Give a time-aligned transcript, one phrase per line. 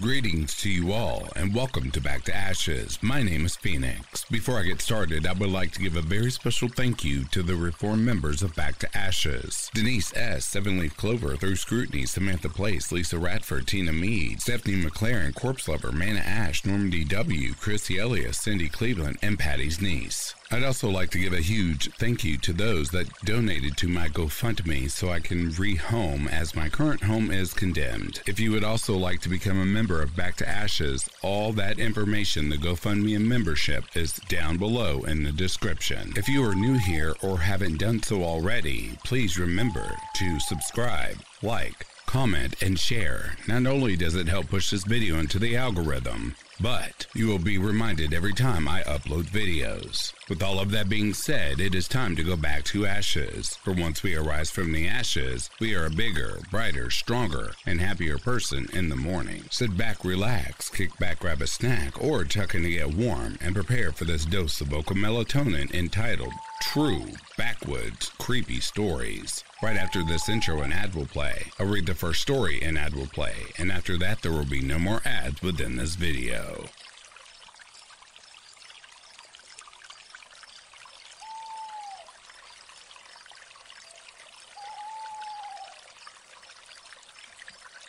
[0.00, 3.00] Greetings to you all, and welcome to Back to Ashes.
[3.02, 4.24] My name is Phoenix.
[4.30, 7.42] Before I get started, I would like to give a very special thank you to
[7.42, 12.48] the reform members of Back to Ashes Denise S., Seven Leaf Clover, Through Scrutiny, Samantha
[12.48, 18.38] Place, Lisa Radford, Tina Mead, Stephanie McLaren, Corpse Lover, Mana Ash, Normandy W., Chrissy Elias,
[18.38, 20.32] Cindy Cleveland, and Patty's niece.
[20.50, 24.08] I'd also like to give a huge thank you to those that donated to my
[24.08, 28.22] GoFundMe so I can rehome as my current home is condemned.
[28.26, 31.78] If you would also like to become a member of Back to Ashes, all that
[31.78, 36.14] information, the GoFundMe and membership, is down below in the description.
[36.16, 41.86] If you are new here or haven't done so already, please remember to subscribe, like,
[42.06, 43.36] comment, and share.
[43.46, 47.58] Not only does it help push this video into the algorithm, but you will be
[47.58, 50.12] reminded every time I upload videos.
[50.28, 53.56] With all of that being said, it is time to go back to ashes.
[53.56, 58.18] For once we arise from the ashes, we are a bigger, brighter, stronger, and happier
[58.18, 59.44] person in the morning.
[59.50, 63.54] Sit back, relax, kick back, grab a snack, or tuck in to get warm and
[63.54, 67.06] prepare for this dose of vocal melatonin entitled True
[67.36, 69.42] Backwoods Creepy Stories.
[69.62, 71.50] Right after this intro, an ad will play.
[71.58, 74.60] I'll read the first story an ad will play, and after that, there will be
[74.60, 76.66] no more ads within this video.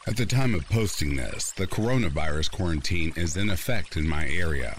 [0.07, 4.77] At the time of posting this, the coronavirus quarantine is in effect in my area.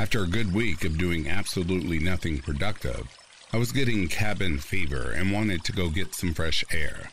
[0.00, 3.06] After a good week of doing absolutely nothing productive,
[3.52, 7.10] I was getting cabin fever and wanted to go get some fresh air.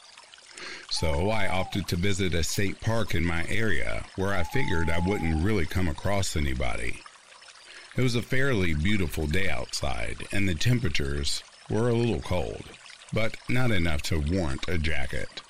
[0.90, 5.06] So I opted to visit a state park in my area where I figured I
[5.06, 7.02] wouldn't really come across anybody.
[7.98, 12.64] It was a fairly beautiful day outside, and the temperatures were a little cold,
[13.12, 15.42] but not enough to warrant a jacket.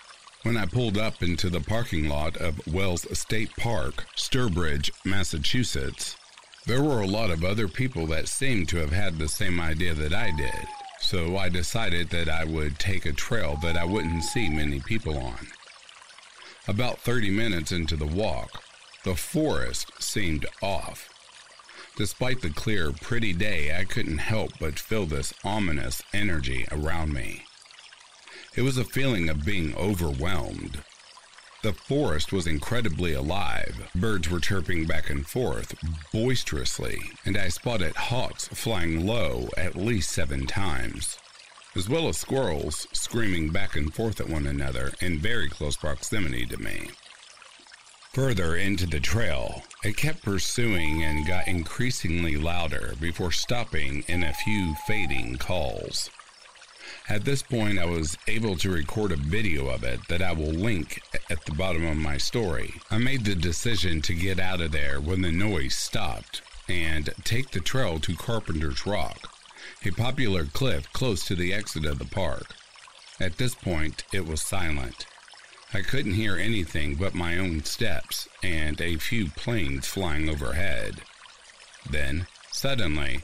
[0.41, 6.15] When I pulled up into the parking lot of Wells State Park, Sturbridge, Massachusetts,
[6.67, 9.93] there were a lot of other people that seemed to have had the same idea
[9.93, 10.67] that I did,
[10.99, 15.17] so I decided that I would take a trail that I wouldn't see many people
[15.17, 15.47] on.
[16.67, 18.61] About 30 minutes into the walk,
[19.05, 21.09] the forest seemed off.
[21.95, 27.45] Despite the clear, pretty day, I couldn't help but feel this ominous energy around me.
[28.57, 30.83] It was a feeling of being overwhelmed.
[31.63, 33.89] The forest was incredibly alive.
[33.95, 35.73] Birds were chirping back and forth
[36.13, 41.17] boisterously, and I spotted hawks flying low at least seven times,
[41.75, 46.45] as well as squirrels screaming back and forth at one another in very close proximity
[46.45, 46.91] to me.
[48.13, 54.33] Further into the trail, it kept pursuing and got increasingly louder before stopping in a
[54.33, 56.09] few fading calls.
[57.09, 60.51] At this point, I was able to record a video of it that I will
[60.51, 62.73] link at the bottom of my story.
[62.91, 67.51] I made the decision to get out of there when the noise stopped and take
[67.51, 69.33] the trail to Carpenter's Rock,
[69.85, 72.53] a popular cliff close to the exit of the park.
[73.21, 75.05] At this point, it was silent.
[75.73, 81.01] I couldn't hear anything but my own steps and a few planes flying overhead.
[81.89, 83.23] Then, suddenly,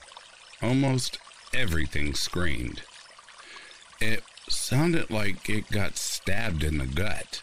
[0.61, 1.19] almost
[1.53, 2.83] everything screamed.
[4.05, 7.41] It sounded like it got stabbed in the gut.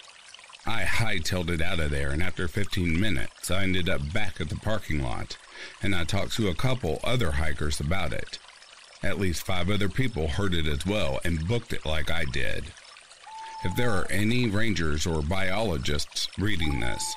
[0.66, 4.50] I hightailed it out of there, and after 15 minutes, I ended up back at
[4.50, 5.38] the parking lot,
[5.82, 8.38] and I talked to a couple other hikers about it.
[9.02, 12.64] At least five other people heard it as well and booked it like I did.
[13.64, 17.14] If there are any rangers or biologists reading this,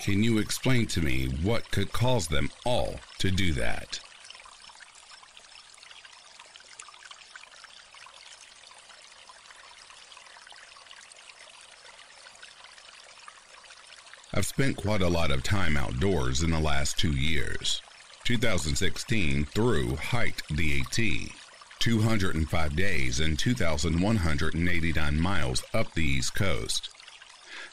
[0.00, 3.98] can you explain to me what could cause them all to do that?
[14.36, 17.80] I've spent quite a lot of time outdoors in the last two years.
[18.24, 21.32] 2016 through hiked the AT,
[21.78, 26.90] 205 days and 2,189 miles up the East Coast.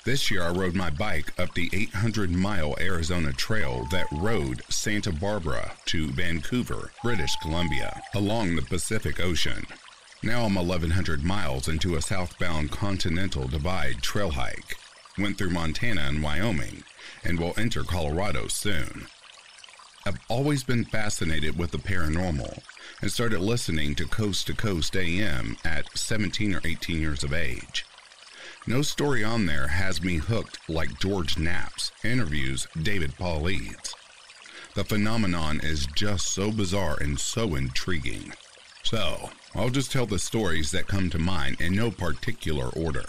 [0.05, 5.11] This year I rode my bike up the 800 mile Arizona trail that rode Santa
[5.11, 9.67] Barbara to Vancouver, British Columbia, along the Pacific Ocean.
[10.21, 14.77] Now I'm 1,100 miles into a southbound Continental Divide trail hike
[15.17, 16.83] went through Montana and Wyoming,
[17.23, 19.07] and will enter Colorado soon.
[20.05, 22.61] I've always been fascinated with the paranormal
[23.01, 27.85] and started listening to Coast to Coast AM at 17 or 18 years of age.
[28.67, 33.93] No story on there has me hooked like George Knapp's interviews David Paul Paulides.
[34.75, 38.33] The phenomenon is just so bizarre and so intriguing.
[38.83, 43.05] So, I'll just tell the stories that come to mind in no particular order.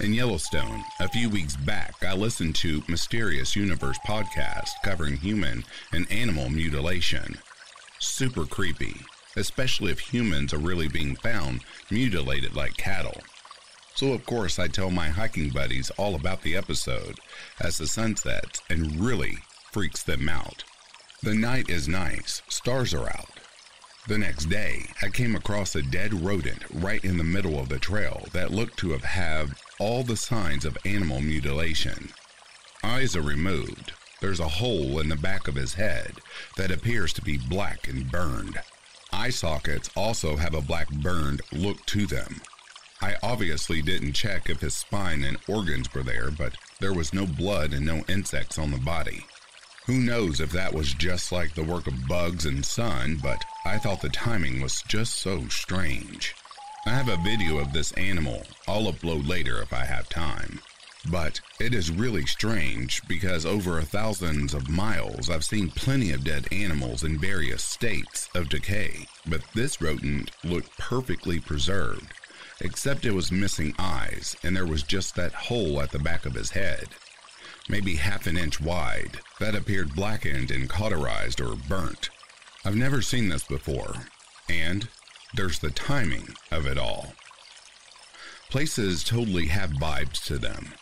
[0.00, 6.10] In Yellowstone, a few weeks back, I listened to Mysterious Universe podcast covering human and
[6.10, 7.38] animal mutilation.
[8.00, 8.96] Super creepy,
[9.36, 11.60] especially if humans are really being found
[11.92, 13.20] mutilated like cattle.
[13.94, 17.20] So, of course, I tell my hiking buddies all about the episode
[17.60, 19.38] as the sun sets and really
[19.70, 20.64] freaks them out.
[21.22, 23.33] The night is nice, stars are out.
[24.06, 27.78] The next day, I came across a dead rodent right in the middle of the
[27.78, 32.10] trail that looked to have had all the signs of animal mutilation.
[32.82, 33.92] Eyes are removed.
[34.20, 36.18] There's a hole in the back of his head
[36.58, 38.60] that appears to be black and burned.
[39.10, 42.42] Eye sockets also have a black burned look to them.
[43.00, 47.24] I obviously didn't check if his spine and organs were there, but there was no
[47.24, 49.24] blood and no insects on the body.
[49.86, 53.78] Who knows if that was just like the work of bugs and sun, but I
[53.78, 56.34] thought the timing was just so strange.
[56.86, 60.60] I have a video of this animal I'll upload later if I have time.
[61.10, 66.46] But it is really strange because over thousands of miles I've seen plenty of dead
[66.52, 72.12] animals in various states of decay, but this rodent looked perfectly preserved
[72.60, 76.34] except it was missing eyes and there was just that hole at the back of
[76.34, 76.88] his head,
[77.68, 82.10] maybe half an inch wide, that appeared blackened and cauterized or burnt.
[82.66, 83.94] I've never seen this before,
[84.48, 84.88] and
[85.34, 87.12] there's the timing of it all.
[88.48, 90.72] Places totally have vibes to them.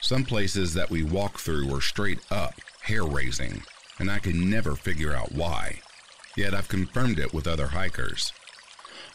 [0.00, 3.62] Some places that we walk through are straight up hair raising,
[4.00, 5.80] and I can never figure out why.
[6.36, 8.32] Yet I've confirmed it with other hikers.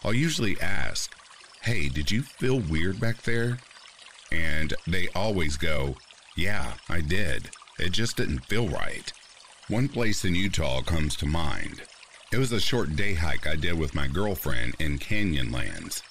[0.03, 1.13] I'll usually ask,
[1.63, 3.59] Hey, did you feel weird back there?
[4.31, 5.97] And they always go,
[6.37, 7.49] Yeah, I did.
[7.79, 9.11] It just didn't feel right.
[9.67, 11.81] One place in Utah comes to mind.
[12.33, 16.01] It was a short day hike I did with my girlfriend in Canyonlands.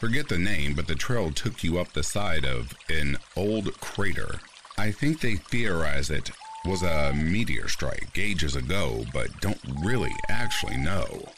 [0.00, 4.40] Forget the name, but the trail took you up the side of an old crater.
[4.78, 6.30] I think they theorize it
[6.64, 11.28] was a meteor strike ages ago, but don't really actually know.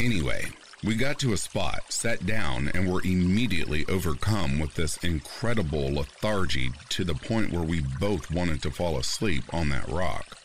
[0.00, 0.46] Anyway,
[0.82, 6.70] we got to a spot, sat down, and were immediately overcome with this incredible lethargy
[6.88, 10.38] to the point where we both wanted to fall asleep on that rock.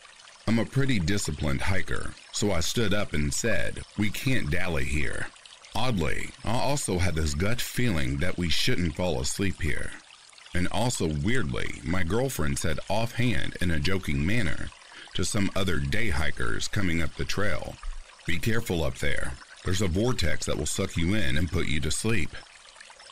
[0.48, 5.26] I'm a pretty disciplined hiker, so I stood up and said, We can't dally here.
[5.74, 9.90] Oddly, I also had this gut feeling that we shouldn't fall asleep here.
[10.54, 14.70] And also, weirdly, my girlfriend said offhand in a joking manner
[15.12, 17.74] to some other day hikers coming up the trail,
[18.26, 19.34] Be careful up there.
[19.66, 22.30] There's a vortex that will suck you in and put you to sleep.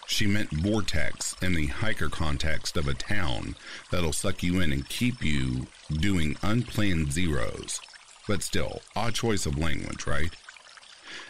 [0.07, 3.57] She meant vortex in the hiker context of a town
[3.91, 7.81] that'll suck you in and keep you doing unplanned zeros.
[8.29, 10.31] But still, odd choice of language, right?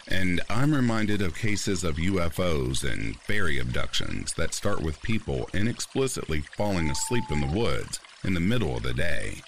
[0.07, 6.41] And I'm reminded of cases of UFOs and fairy abductions that start with people inexplicitly
[6.55, 9.41] falling asleep in the woods in the middle of the day.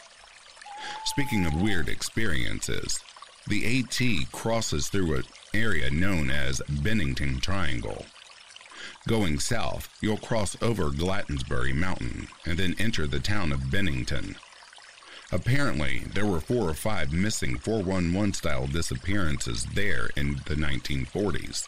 [1.06, 3.00] Speaking of weird experiences,
[3.48, 5.24] the AT crosses through an
[5.54, 8.06] area known as Bennington Triangle.
[9.08, 14.36] Going south, you'll cross over Glastonbury Mountain and then enter the town of Bennington.
[15.32, 21.68] Apparently, there were four or five missing 411 style disappearances there in the 1940s.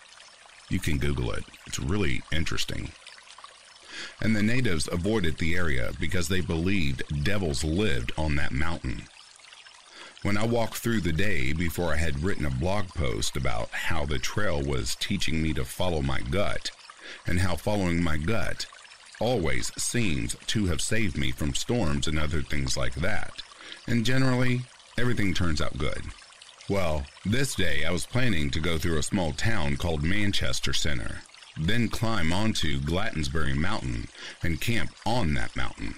[0.69, 2.91] You can Google it, it's really interesting.
[4.19, 9.03] And the natives avoided the area because they believed devils lived on that mountain.
[10.23, 14.05] When I walked through the day before I had written a blog post about how
[14.05, 16.71] the trail was teaching me to follow my gut,
[17.25, 18.65] and how following my gut
[19.19, 23.41] always seems to have saved me from storms and other things like that.
[23.87, 24.61] And generally,
[24.97, 26.01] everything turns out good.
[26.69, 31.21] Well, this day I was planning to go through a small town called Manchester Center,
[31.59, 34.07] then climb onto Glastonbury Mountain
[34.41, 35.95] and camp on that mountain.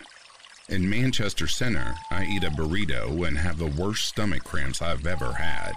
[0.70, 5.34] In Manchester Center, I eat a burrito and have the worst stomach cramps I've ever
[5.34, 5.74] had.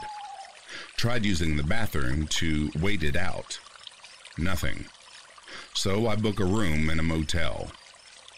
[0.97, 3.59] Tried using the bathroom to wait it out.
[4.39, 4.87] Nothing.
[5.77, 7.71] So I book a room in a motel.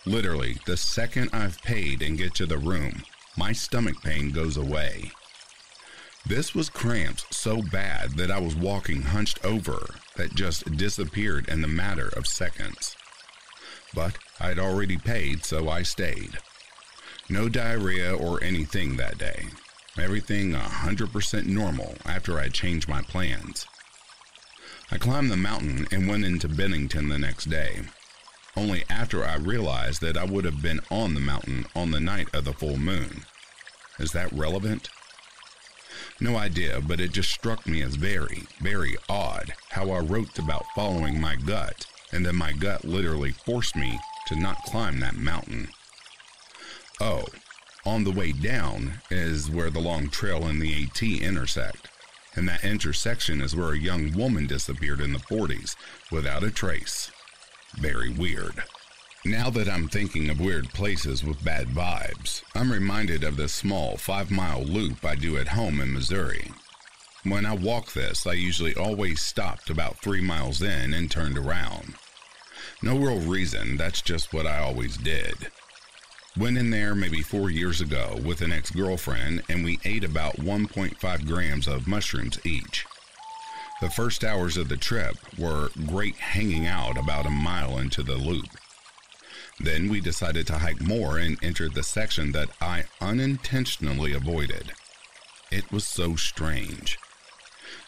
[0.04, 3.04] Literally, the second I've paid and get to the room,
[3.36, 5.12] my stomach pain goes away.
[6.26, 11.62] This was cramps so bad that I was walking hunched over that just disappeared in
[11.62, 12.96] the matter of seconds.
[13.94, 16.38] But I'd already paid, so I stayed.
[17.28, 19.46] No diarrhea or anything that day.
[19.96, 23.64] Everything 100% normal after I changed my plans.
[24.90, 27.80] I climbed the mountain and went into Bennington the next day,
[28.56, 32.28] only after I realized that I would have been on the mountain on the night
[32.34, 33.24] of the full moon.
[33.98, 34.88] Is that relevant?
[36.20, 40.64] No idea, but it just struck me as very, very odd how I wrote about
[40.74, 45.68] following my gut and then my gut literally forced me to not climb that mountain.
[47.00, 47.26] Oh,
[47.84, 51.88] on the way down is where the long trail and the AT intersect.
[52.38, 55.74] And that intersection is where a young woman disappeared in the 40s
[56.12, 57.10] without a trace.
[57.74, 58.62] Very weird.
[59.24, 63.96] Now that I'm thinking of weird places with bad vibes, I'm reminded of the small
[63.96, 66.52] five mile loop I do at home in Missouri.
[67.24, 71.96] When I walk this, I usually always stopped about three miles in and turned around.
[72.82, 75.50] No real reason, that's just what I always did.
[76.38, 80.36] Went in there maybe four years ago with an ex girlfriend, and we ate about
[80.36, 82.86] 1.5 grams of mushrooms each.
[83.80, 88.14] The first hours of the trip were great hanging out about a mile into the
[88.14, 88.50] loop.
[89.58, 94.72] Then we decided to hike more and entered the section that I unintentionally avoided.
[95.50, 96.98] It was so strange.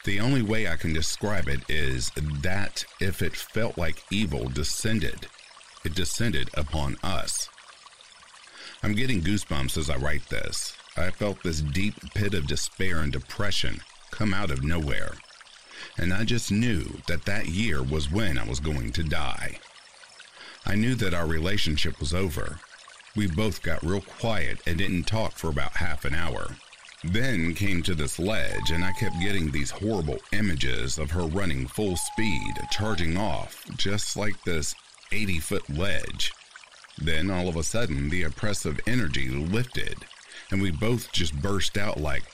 [0.04, 5.28] The only way I can describe it is that if it felt like evil descended,
[5.84, 7.48] it descended upon us.
[8.82, 10.74] I'm getting goosebumps as I write this.
[10.96, 15.12] I felt this deep pit of despair and depression come out of nowhere.
[15.98, 19.58] And I just knew that that year was when I was going to die.
[20.64, 22.58] I knew that our relationship was over.
[23.14, 26.56] We both got real quiet and didn't talk for about half an hour.
[27.04, 31.66] Then came to this ledge, and I kept getting these horrible images of her running
[31.66, 34.74] full speed, charging off, just like this
[35.12, 36.32] 80 foot ledge.
[37.00, 40.04] Then all of a sudden, the oppressive energy lifted,
[40.50, 42.24] and we both just burst out like,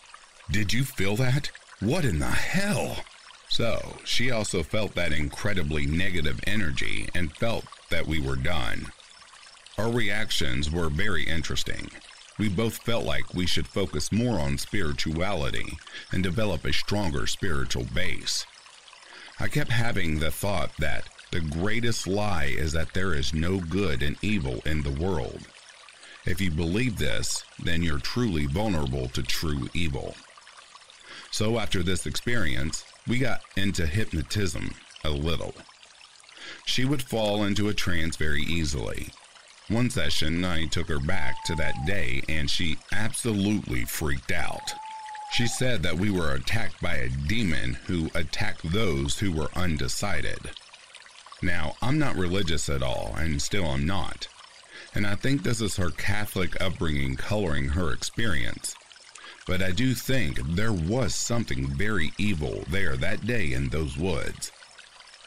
[0.50, 1.50] Did you feel that?
[1.80, 3.04] What in the hell?
[3.48, 8.86] So, she also felt that incredibly negative energy and felt that we were done.
[9.78, 11.90] Our reactions were very interesting.
[12.38, 15.78] We both felt like we should focus more on spirituality
[16.10, 18.44] and develop a stronger spiritual base.
[19.38, 24.02] I kept having the thought that the greatest lie is that there is no good
[24.02, 25.40] and evil in the world.
[26.24, 30.14] If you believe this, then you're truly vulnerable to true evil.
[31.30, 35.54] So, after this experience, we got into hypnotism a little.
[36.64, 39.10] She would fall into a trance very easily.
[39.68, 44.72] One session, I took her back to that day and she absolutely freaked out.
[45.32, 50.50] She said that we were attacked by a demon who attacked those who were undecided.
[51.42, 54.28] Now, I'm not religious at all, and still I'm not.
[54.94, 58.74] And I think this is her Catholic upbringing coloring her experience.
[59.46, 64.50] But I do think there was something very evil there that day in those woods.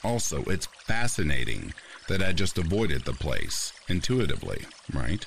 [0.03, 1.73] Also, it's fascinating
[2.07, 5.25] that I just avoided the place intuitively, right?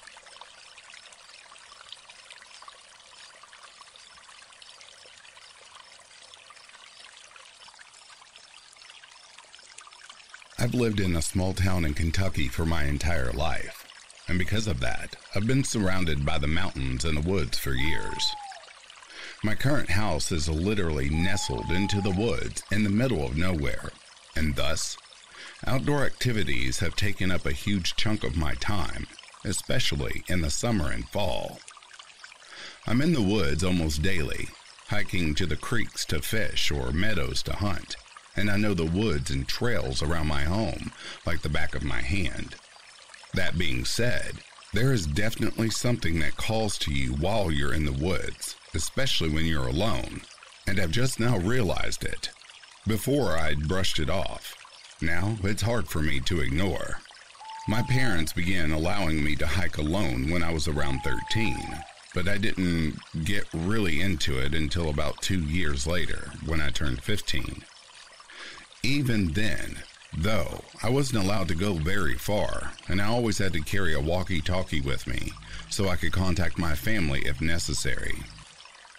[10.63, 13.85] I've lived in a small town in Kentucky for my entire life,
[14.29, 18.25] and because of that, I've been surrounded by the mountains and the woods for years.
[19.43, 23.91] My current house is literally nestled into the woods in the middle of nowhere,
[24.37, 24.97] and thus,
[25.67, 29.09] outdoor activities have taken up a huge chunk of my time,
[29.45, 31.59] especially in the summer and fall.
[32.87, 34.51] I'm in the woods almost daily,
[34.91, 37.97] hiking to the creeks to fish or meadows to hunt,
[38.37, 40.93] and I know the woods and trails around my home
[41.27, 42.57] like the back of my hand.
[43.35, 44.39] That being said,
[44.73, 49.45] there is definitely something that calls to you while you're in the woods, especially when
[49.45, 50.23] you're alone,
[50.67, 52.31] and I've just now realized it.
[52.87, 54.57] Before I'd brushed it off.
[55.01, 56.99] Now it's hard for me to ignore.
[57.69, 61.57] My parents began allowing me to hike alone when I was around 13,
[62.15, 67.03] but I didn't get really into it until about two years later when I turned
[67.03, 67.63] 15.
[68.85, 69.77] Even then,
[70.13, 74.01] though, I wasn't allowed to go very far, and I always had to carry a
[74.01, 75.31] walkie talkie with me
[75.71, 78.15] so I could contact my family if necessary.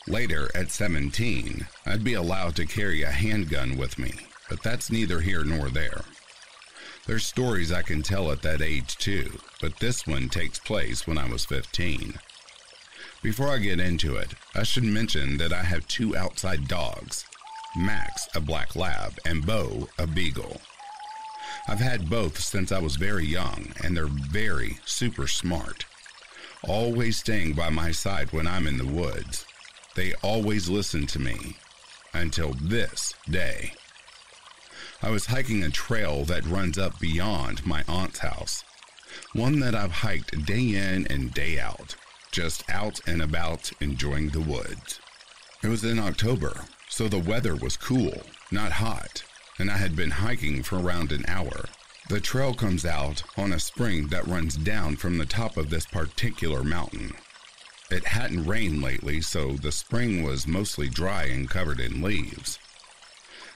[0.08, 4.13] Later, at 17, I'd be allowed to carry a handgun with me,
[4.50, 6.06] but that's neither here nor there.
[7.06, 11.18] There's stories I can tell at that age too, but this one takes place when
[11.18, 12.20] I was 15.
[13.22, 17.25] Before I get into it, I should mention that I have two outside dogs
[17.75, 20.62] Max, a black lab, and Bo, a beagle.
[21.68, 25.86] I've had both since I was very young, and they're very super smart.
[26.68, 29.46] Always staying by my side when I'm in the woods.
[29.96, 31.58] They always listen to me
[32.13, 33.74] until this day.
[35.01, 38.63] I was hiking a trail that runs up beyond my aunt's house,
[39.34, 41.96] one that I've hiked day in and day out,
[42.32, 45.00] just out and about enjoying the woods.
[45.62, 48.22] It was in October, so the weather was cool,
[48.52, 49.24] not hot,
[49.58, 51.66] and I had been hiking for around an hour.
[52.08, 55.88] The trail comes out on a spring that runs down from the top of this
[55.88, 57.16] particular mountain.
[57.90, 62.60] It hadn't rained lately, so the spring was mostly dry and covered in leaves.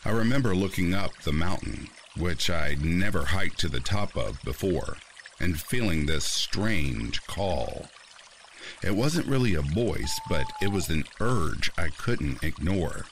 [0.03, 4.97] I remember looking up the mountain, which I'd never hiked to the top of before,
[5.39, 7.85] and feeling this strange call.
[8.81, 13.05] It wasn't really a voice, but it was an urge I couldn't ignore.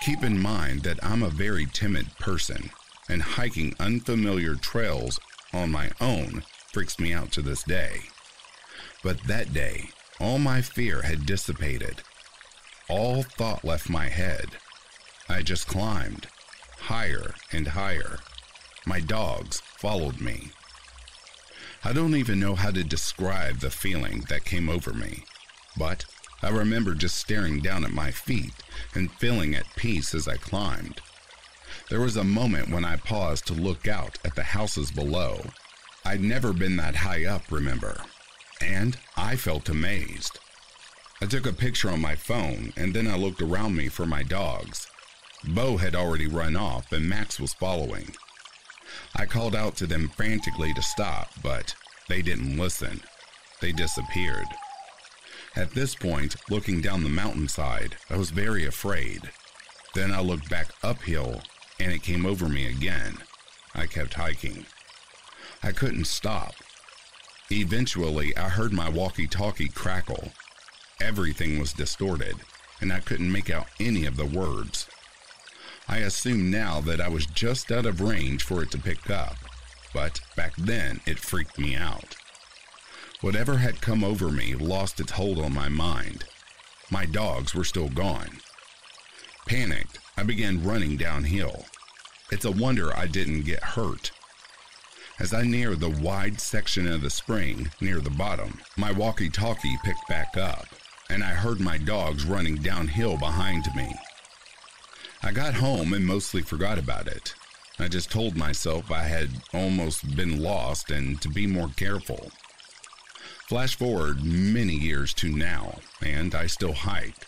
[0.00, 2.70] Keep in mind that I'm a very timid person,
[3.08, 5.18] and hiking unfamiliar trails
[5.52, 8.02] on my own freaks me out to this day.
[9.02, 9.90] But that day,
[10.20, 12.02] all my fear had dissipated.
[12.88, 14.56] All thought left my head.
[15.28, 16.28] I just climbed,
[16.78, 18.18] higher and higher.
[18.86, 20.52] My dogs followed me.
[21.84, 25.24] I don't even know how to describe the feeling that came over me,
[25.76, 26.06] but
[26.42, 28.54] I remember just staring down at my feet
[28.94, 31.00] and feeling at peace as I climbed.
[31.90, 35.40] There was a moment when I paused to look out at the houses below.
[36.04, 38.00] I'd never been that high up, remember,
[38.60, 40.38] and I felt amazed.
[41.20, 44.22] I took a picture on my phone and then I looked around me for my
[44.22, 44.86] dogs.
[45.44, 48.14] Bo had already run off and Max was following.
[49.16, 51.74] I called out to them frantically to stop, but
[52.08, 53.00] they didn't listen.
[53.60, 54.46] They disappeared.
[55.58, 59.32] At this point, looking down the mountainside, I was very afraid.
[59.92, 61.42] Then I looked back uphill
[61.80, 63.18] and it came over me again.
[63.74, 64.66] I kept hiking.
[65.60, 66.54] I couldn't stop.
[67.50, 70.30] Eventually, I heard my walkie talkie crackle.
[71.00, 72.36] Everything was distorted,
[72.80, 74.86] and I couldn't make out any of the words.
[75.88, 79.34] I assume now that I was just out of range for it to pick up,
[79.92, 82.14] but back then it freaked me out.
[83.20, 86.24] Whatever had come over me lost its hold on my mind.
[86.88, 88.38] My dogs were still gone.
[89.46, 91.66] Panicked, I began running downhill.
[92.30, 94.12] It's a wonder I didn't get hurt.
[95.18, 99.76] As I neared the wide section of the spring near the bottom, my walkie talkie
[99.84, 100.68] picked back up,
[101.10, 103.96] and I heard my dogs running downhill behind me.
[105.24, 107.34] I got home and mostly forgot about it.
[107.80, 112.30] I just told myself I had almost been lost and to be more careful.
[113.48, 117.26] Flash forward many years to now, and I still hike.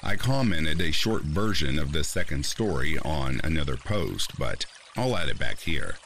[0.00, 5.28] I commented a short version of the second story on another post, but I'll add
[5.28, 5.96] it back here.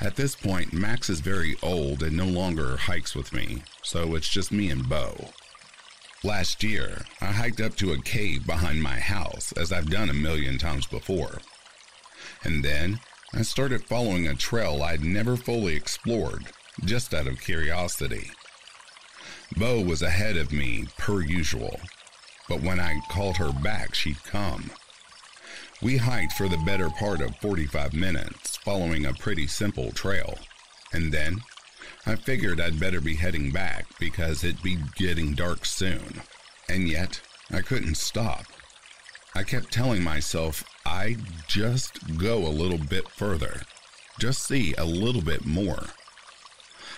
[0.00, 4.28] At this point, Max is very old and no longer hikes with me, so it's
[4.28, 5.30] just me and Bo.
[6.22, 10.14] Last year, I hiked up to a cave behind my house, as I've done a
[10.14, 11.38] million times before.
[12.44, 13.00] And then,
[13.34, 16.52] I started following a trail I'd never fully explored,
[16.84, 18.30] just out of curiosity.
[19.56, 21.80] Bo was ahead of me, per usual,
[22.48, 24.70] but when I called her back, she'd come.
[25.82, 30.38] We hiked for the better part of 45 minutes, following a pretty simple trail,
[30.92, 31.40] and then
[32.06, 36.22] I figured I'd better be heading back because it'd be getting dark soon.
[36.68, 38.46] And yet, I couldn't stop.
[39.34, 43.62] I kept telling myself I'd just go a little bit further,
[44.18, 45.84] just see a little bit more.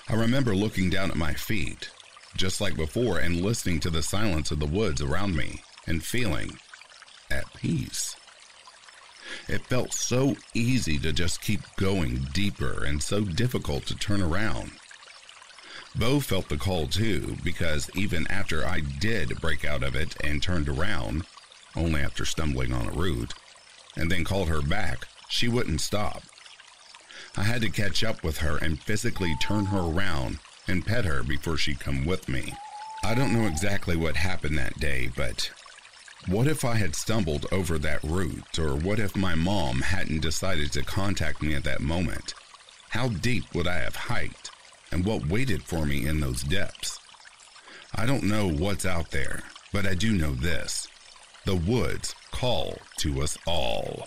[0.08, 1.90] I remember looking down at my feet,
[2.36, 6.58] just like before, and listening to the silence of the woods around me and feeling
[7.30, 8.16] at peace.
[9.48, 14.72] It felt so easy to just keep going deeper and so difficult to turn around.
[15.94, 20.42] Bo felt the call too, because even after I did break out of it and
[20.42, 21.26] turned around,
[21.76, 23.34] only after stumbling on a root,
[23.96, 26.22] and then called her back, she wouldn't stop.
[27.36, 31.22] I had to catch up with her and physically turn her around and pet her
[31.22, 32.52] before she'd come with me.
[33.02, 35.50] I don't know exactly what happened that day, but
[36.28, 40.72] what if I had stumbled over that route, or what if my mom hadn't decided
[40.72, 42.34] to contact me at that moment?
[42.90, 44.52] How deep would I have hiked?
[44.92, 47.00] and what waited for me in those depths.
[47.94, 49.42] I don't know what's out there,
[49.72, 50.86] but I do know this
[51.44, 54.06] the woods call to us all.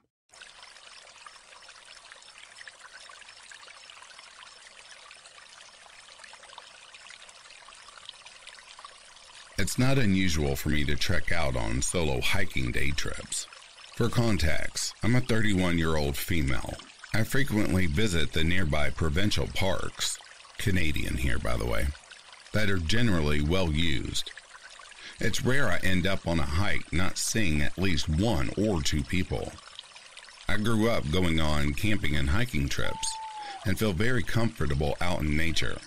[9.61, 13.45] It's not unusual for me to trek out on solo hiking day trips.
[13.93, 16.73] For context, I'm a 31 year old female.
[17.13, 20.17] I frequently visit the nearby provincial parks,
[20.57, 21.85] Canadian here by the way,
[22.53, 24.31] that are generally well used.
[25.19, 29.03] It's rare I end up on a hike not seeing at least one or two
[29.03, 29.51] people.
[30.49, 33.13] I grew up going on camping and hiking trips
[33.67, 35.77] and feel very comfortable out in nature.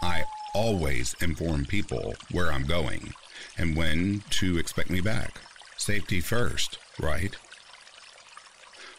[0.00, 3.14] I always inform people where I'm going
[3.56, 5.40] and when to expect me back.
[5.76, 7.34] Safety first, right?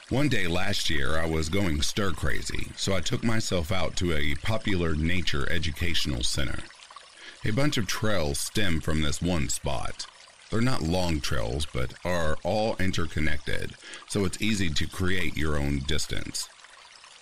[0.09, 4.13] One day last year, I was going stir crazy, so I took myself out to
[4.13, 6.59] a popular nature educational center.
[7.45, 10.05] A bunch of trails stem from this one spot.
[10.49, 13.73] They're not long trails, but are all interconnected,
[14.07, 16.47] so it's easy to create your own distance.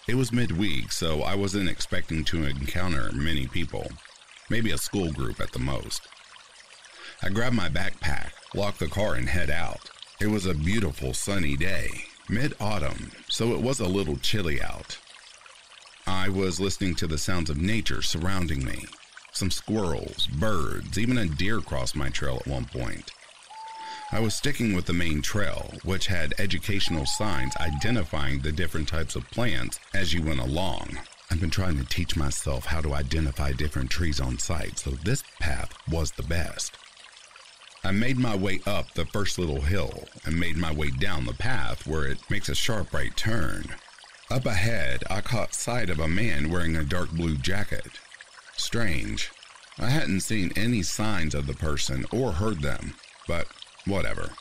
[0.08, 3.88] It was midweek, so I wasn't expecting to encounter many people,
[4.52, 6.08] maybe a school group at the most.
[7.24, 9.90] I grab my backpack, lock the car, and head out.
[10.20, 11.90] It was a beautiful sunny day,
[12.30, 15.00] mid autumn, so it was a little chilly out.
[16.06, 18.86] I was listening to the sounds of nature surrounding me
[19.32, 23.12] some squirrels, birds, even a deer crossed my trail at one point.
[24.12, 29.16] I was sticking with the main trail, which had educational signs identifying the different types
[29.16, 31.00] of plants as you went along.
[31.32, 35.24] I've been trying to teach myself how to identify different trees on site, so this
[35.39, 36.78] path was the best.
[37.86, 41.34] I made my way up the first little hill and made my way down the
[41.34, 43.76] path where it makes a sharp right turn.
[44.30, 47.91] Up ahead, I caught sight of a man wearing a dark blue jacket.
[48.58, 49.32] Strange.
[49.80, 53.48] I hadn't seen any signs of the person or heard them, but
[53.86, 54.32] whatever.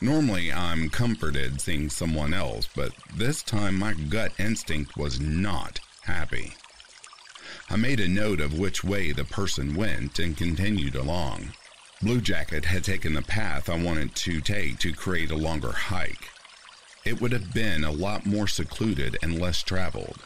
[0.00, 6.54] Normally, I'm comforted seeing someone else, but this time my gut instinct was not happy.
[7.70, 11.52] I made a note of which way the person went and continued along.
[12.02, 16.30] Blue Jacket had taken the path I wanted to take to create a longer hike.
[17.04, 20.22] It would have been a lot more secluded and less traveled.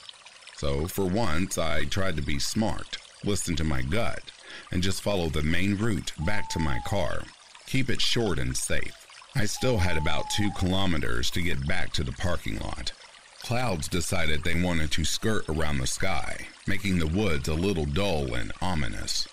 [0.57, 4.31] So, for once, I tried to be smart listen to my gut,
[4.71, 7.23] and just follow the main route back to my car.
[7.67, 9.07] Keep it short and safe.
[9.35, 12.93] I still had about two kilometers to get back to the parking lot.
[13.43, 18.35] Clouds decided they wanted to skirt around the sky, making the woods a little dull
[18.35, 19.27] and ominous.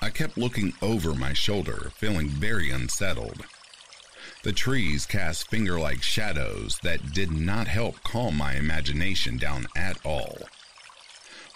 [0.00, 3.44] I kept looking over my shoulder, feeling very unsettled.
[4.42, 9.98] The trees cast finger like shadows that did not help calm my imagination down at
[10.04, 10.38] all.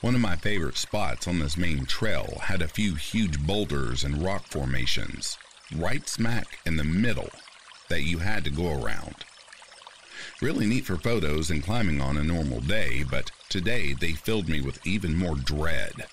[0.00, 4.24] One of my favorite spots on this main trail had a few huge boulders and
[4.24, 5.36] rock formations,
[5.76, 7.30] right smack in the middle,
[7.90, 9.24] that you had to go around.
[10.40, 14.62] Really neat for photos and climbing on a normal day, but today they filled me
[14.62, 16.06] with even more dread.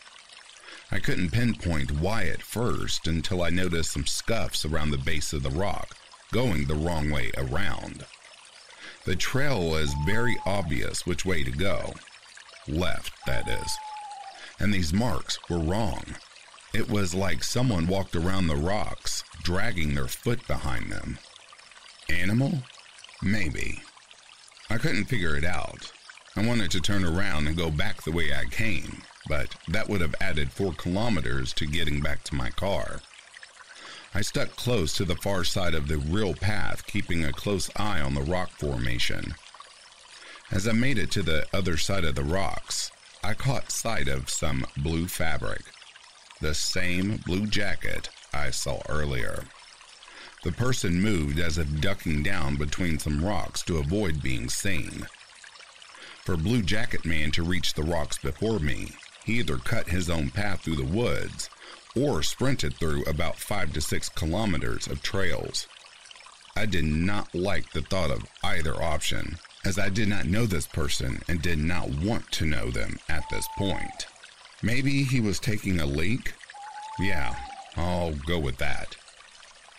[0.91, 5.43] I couldn't pinpoint why at first until I noticed some scuffs around the base of
[5.43, 5.95] the rock,
[6.33, 8.05] going the wrong way around.
[9.05, 11.93] The trail was very obvious which way to go,
[12.67, 13.77] Left, that is.
[14.59, 16.17] And these marks were wrong.
[16.73, 21.17] It was like someone walked around the rocks, dragging their foot behind them.
[22.09, 22.63] Animal?
[23.21, 23.83] Maybe.
[24.69, 25.91] I couldn't figure it out.
[26.35, 30.01] I wanted to turn around and go back the way I came, but that would
[30.01, 33.01] have added four kilometers to getting back to my car.
[34.13, 38.01] I stuck close to the far side of the real path, keeping a close eye
[38.01, 39.35] on the rock formation.
[40.51, 42.91] As I made it to the other side of the rocks,
[43.23, 45.63] I caught sight of some blue fabric,
[46.39, 49.45] the same blue jacket I saw earlier.
[50.43, 55.07] The person moved as if ducking down between some rocks to avoid being seen.
[56.23, 58.91] For Blue Jacket Man to reach the rocks before me,
[59.25, 61.49] he either cut his own path through the woods
[61.95, 65.67] or sprinted through about five to six kilometers of trails.
[66.55, 70.67] I did not like the thought of either option, as I did not know this
[70.67, 74.07] person and did not want to know them at this point.
[74.61, 76.33] Maybe he was taking a leak?
[76.99, 77.35] Yeah,
[77.75, 78.95] I'll go with that.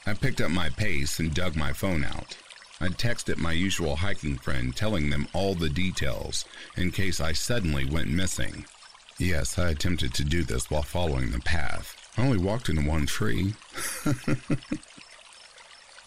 [0.09, 2.35] I picked up my pace and dug my phone out.
[2.81, 6.47] I texted my usual hiking friend telling them all the details
[6.79, 8.65] in case I suddenly went missing.
[9.19, 11.95] Yes, I attempted to do this while following the path.
[12.17, 13.53] I only walked into one tree.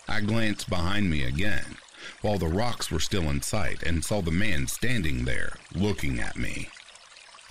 [0.07, 1.77] I glanced behind me again
[2.23, 6.37] while the rocks were still in sight and saw the man standing there looking at
[6.37, 6.69] me.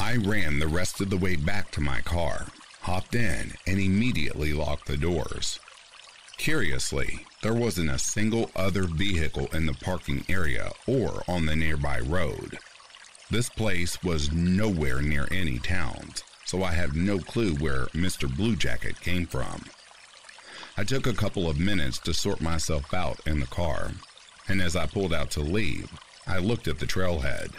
[0.01, 2.49] I ran the rest of the way back to my car,
[2.81, 5.61] hopped in, and immediately locked the doors.
[6.41, 12.01] Curiously, there wasn't a single other vehicle in the parking area or on the nearby
[12.01, 12.59] road.
[13.31, 18.35] This place was nowhere near any towns, so I have no clue where Mr.
[18.35, 19.67] Blue Jacket came from.
[20.79, 23.91] I took a couple of minutes to sort myself out in the car,
[24.49, 25.93] and as I pulled out to leave,
[26.27, 27.53] I looked at the trailhead.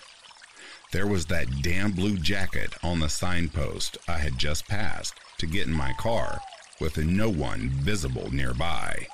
[0.91, 5.67] There was that damn blue jacket on the signpost I had just passed to get
[5.67, 6.41] in my car
[6.81, 9.07] with no one visible nearby.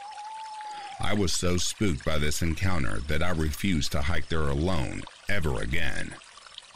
[1.01, 5.61] I was so spooked by this encounter that I refused to hike there alone ever
[5.61, 6.15] again.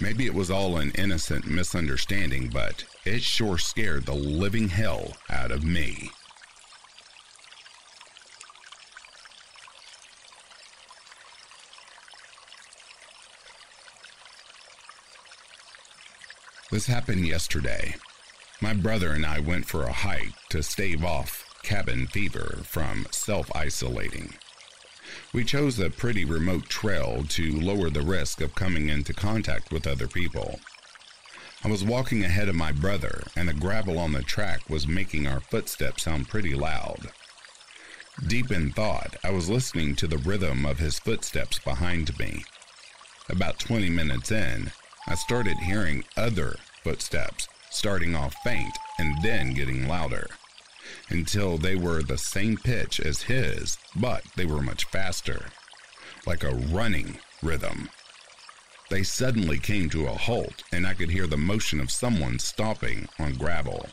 [0.01, 5.51] Maybe it was all an innocent misunderstanding, but it sure scared the living hell out
[5.51, 6.12] of me.
[16.69, 17.95] This happened yesterday.
[18.63, 23.50] My brother and I went for a hike to stave off cabin fever from self
[23.56, 24.36] isolating.
[25.34, 29.88] We chose a pretty remote trail to lower the risk of coming into contact with
[29.88, 30.60] other people.
[31.63, 35.26] I was walking ahead of my brother, and the gravel on the track was making
[35.26, 37.10] our footsteps sound pretty loud.
[38.28, 42.45] Deep in thought, I was listening to the rhythm of his footsteps behind me.
[43.28, 44.71] About 20 minutes in,
[45.08, 50.27] I started hearing other footsteps starting off faint and then getting louder
[51.10, 55.45] until they were the same pitch as his, but they were much faster,
[56.25, 57.89] like a running rhythm.
[58.89, 63.07] They suddenly came to a halt, and I could hear the motion of someone stomping
[63.17, 63.88] on gravel.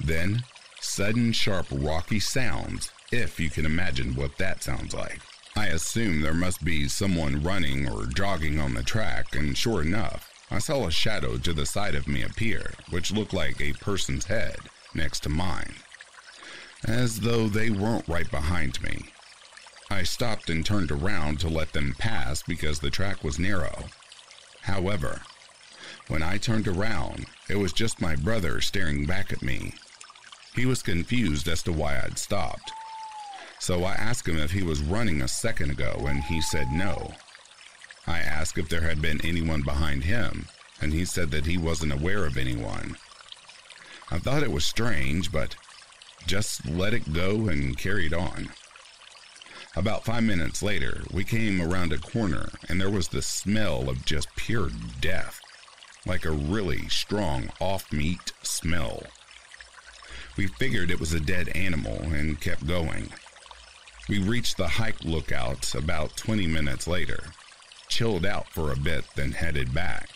[0.00, 0.44] Then,
[0.80, 5.20] sudden, sharp, rocky sounds, if you can imagine what that sounds like.
[5.56, 10.27] I assume there must be someone running or jogging on the track, and sure enough,
[10.50, 14.26] I saw a shadow to the side of me appear, which looked like a person's
[14.26, 14.56] head
[14.94, 15.74] next to mine,
[16.84, 19.12] as though they weren't right behind me.
[19.90, 23.84] I stopped and turned around to let them pass because the track was narrow.
[24.62, 25.22] However,
[26.08, 29.74] when I turned around, it was just my brother staring back at me.
[30.54, 32.72] He was confused as to why I'd stopped.
[33.60, 37.12] So I asked him if he was running a second ago, and he said no.
[38.08, 40.46] I asked if there had been anyone behind him,
[40.80, 42.96] and he said that he wasn't aware of anyone.
[44.10, 45.56] I thought it was strange, but
[46.26, 48.48] just let it go and carried on.
[49.76, 54.06] About five minutes later, we came around a corner, and there was the smell of
[54.06, 54.70] just pure
[55.02, 55.38] death,
[56.06, 59.02] like a really strong off meat smell.
[60.34, 63.10] We figured it was a dead animal and kept going.
[64.08, 67.34] We reached the hike lookout about 20 minutes later
[67.88, 70.10] chilled out for a bit, then headed back.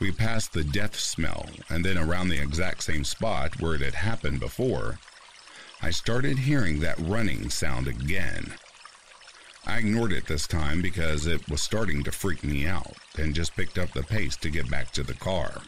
[0.00, 3.94] We passed the death smell, and then around the exact same spot where it had
[3.94, 4.98] happened before,
[5.80, 8.54] I started hearing that running sound again.
[9.66, 13.56] I ignored it this time because it was starting to freak me out and just
[13.56, 15.62] picked up the pace to get back to the car.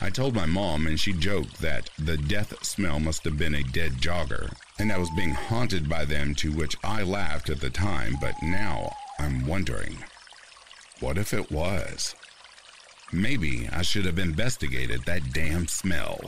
[0.00, 3.62] I told my mom, and she joked that the death smell must have been a
[3.62, 7.70] dead jogger, and I was being haunted by them, to which I laughed at the
[7.70, 9.98] time, but now I'm wondering
[11.00, 12.14] what if it was?
[13.12, 16.18] Maybe I should have investigated that damn smell.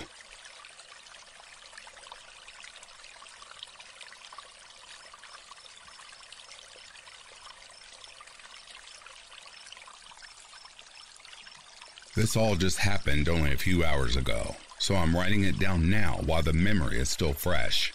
[12.14, 16.20] This all just happened only a few hours ago, so I'm writing it down now
[16.26, 17.94] while the memory is still fresh.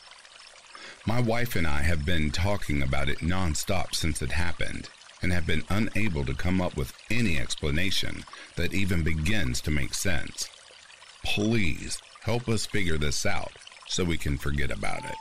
[1.07, 4.89] My wife and I have been talking about it nonstop since it happened
[5.21, 8.25] and have been unable to come up with any explanation
[8.57, 10.49] that even begins to make sense.
[11.23, 13.53] Please help us figure this out
[13.87, 15.15] so we can forget about it.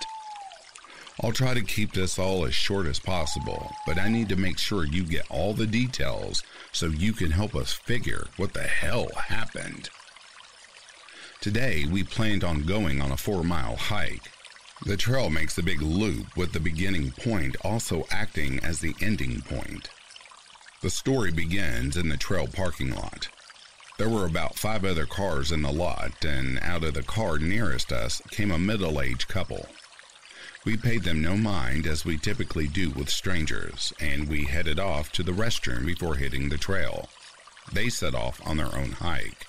[1.22, 4.58] I'll try to keep this all as short as possible, but I need to make
[4.58, 9.08] sure you get all the details so you can help us figure what the hell
[9.14, 9.88] happened.
[11.40, 14.32] Today, we planned on going on a four mile hike
[14.84, 19.40] the trail makes a big loop with the beginning point also acting as the ending
[19.40, 19.88] point.
[20.82, 23.28] The story begins in the trail parking lot.
[23.98, 27.92] There were about five other cars in the lot, and out of the car nearest
[27.92, 29.66] us came a middle aged couple.
[30.66, 35.10] We paid them no mind as we typically do with strangers, and we headed off
[35.12, 37.08] to the restroom before hitting the trail.
[37.72, 39.46] They set off on their own hike.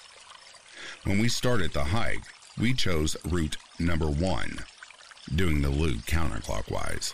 [1.03, 2.23] When we started the hike,
[2.57, 4.59] we chose route number one,
[5.35, 7.13] doing the loop counterclockwise.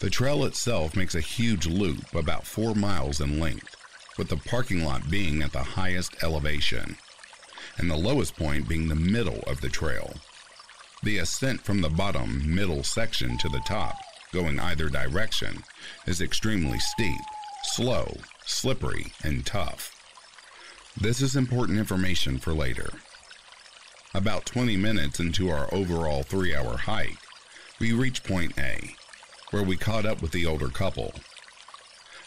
[0.00, 3.74] The trail itself makes a huge loop about four miles in length,
[4.16, 6.96] with the parking lot being at the highest elevation,
[7.76, 10.14] and the lowest point being the middle of the trail.
[11.02, 13.96] The ascent from the bottom middle section to the top,
[14.32, 15.62] going either direction,
[16.06, 17.20] is extremely steep,
[17.62, 19.94] slow, slippery, and tough.
[21.00, 22.90] This is important information for later.
[24.14, 27.18] About 20 minutes into our overall three hour hike,
[27.78, 28.94] we reached point A,
[29.50, 31.12] where we caught up with the older couple.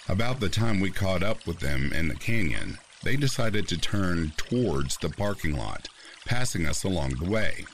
[0.07, 4.31] About the time we caught up with them in the canyon, they decided to turn
[4.37, 5.87] towards the parking lot,
[6.23, 7.65] passing us along the way.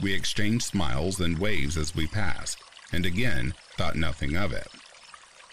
[0.00, 2.56] We exchanged smiles and waves as we passed,
[2.90, 4.68] and again thought nothing of it.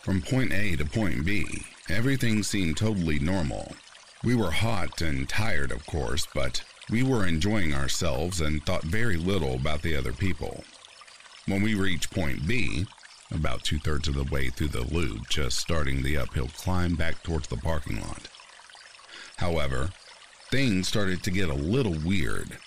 [0.03, 3.75] From point A to point B, everything seemed totally normal.
[4.23, 9.17] We were hot and tired, of course, but we were enjoying ourselves and thought very
[9.17, 10.63] little about the other people.
[11.45, 12.85] When we reached point B,
[13.31, 17.23] about two thirds of the way through the loop, just starting the uphill climb back
[17.23, 18.27] towards the parking lot.
[19.37, 19.89] However,
[20.51, 22.57] things started to get a little weird.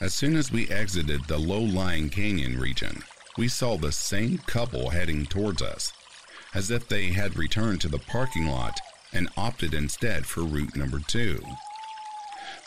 [0.00, 3.02] As soon as we exited the low lying canyon region,
[3.38, 5.92] we saw the same couple heading towards us,
[6.54, 8.78] as if they had returned to the parking lot
[9.12, 11.40] and opted instead for route number two.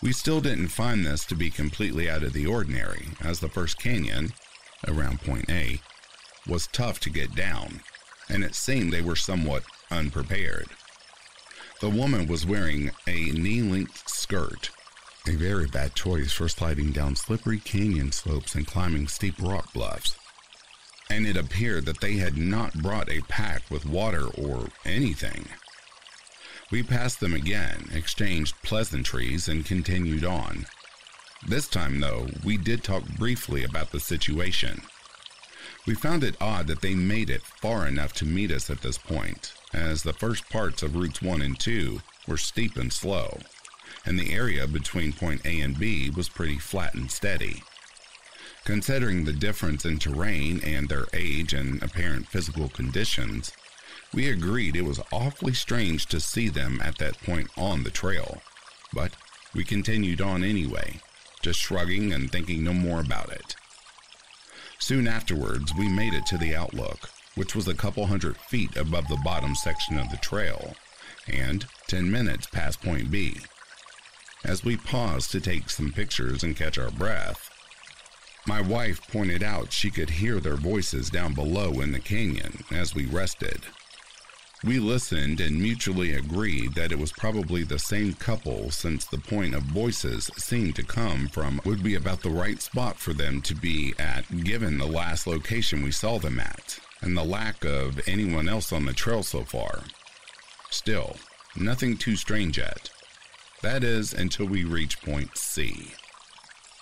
[0.02, 3.80] We still didn't find this to be completely out of the ordinary, as the first
[3.80, 4.32] canyon,
[4.88, 5.82] around point A,
[6.48, 7.82] was tough to get down,
[8.30, 10.68] and it seemed they were somewhat unprepared.
[11.82, 14.70] The woman was wearing a knee length skirt,
[15.28, 20.16] a very bad choice for sliding down slippery canyon slopes and climbing steep rock bluffs.
[21.10, 25.50] And it appeared that they had not brought a pack with water or anything.
[26.72, 30.68] We passed them again, exchanged pleasantries, and continued on.
[31.48, 34.84] This time, though, we did talk briefly about the situation.
[35.88, 39.00] We found it odd that they made it far enough to meet us at this
[39.00, 43.40] point, as the first parts of routes 1 and 2 were steep and slow,
[44.06, 47.64] and the area between point A and B was pretty flat and steady.
[48.64, 53.52] Considering the difference in terrain and their age and apparent physical conditions,
[54.14, 58.42] we agreed it was awfully strange to see them at that point on the trail,
[58.94, 59.14] but
[59.54, 61.00] we continued on anyway,
[61.42, 63.56] just shrugging and thinking no more about it.
[64.80, 69.08] Soon afterwards, we made it to the outlook, which was a couple hundred feet above
[69.08, 70.76] the bottom section of the trail,
[71.28, 73.38] and 10 minutes past point B.
[74.44, 77.50] As we paused to take some pictures and catch our breath,
[78.48, 82.96] my wife pointed out she could hear their voices down below in the canyon as
[82.96, 83.62] we rested.
[84.64, 89.56] We listened and mutually agreed that it was probably the same couple since the point
[89.56, 93.56] of voices seemed to come from would be about the right spot for them to
[93.56, 98.50] be at given the last location we saw them at and the lack of anyone
[98.50, 99.84] else on the trail so far.
[100.70, 101.16] Still,
[101.56, 102.90] nothing too strange yet.
[103.62, 105.94] That is until we reach point C.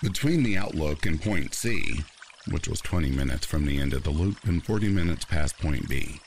[0.02, 2.04] Between the outlook and point C,
[2.50, 5.88] which was 20 minutes from the end of the loop and 40 minutes past point
[5.88, 6.20] B,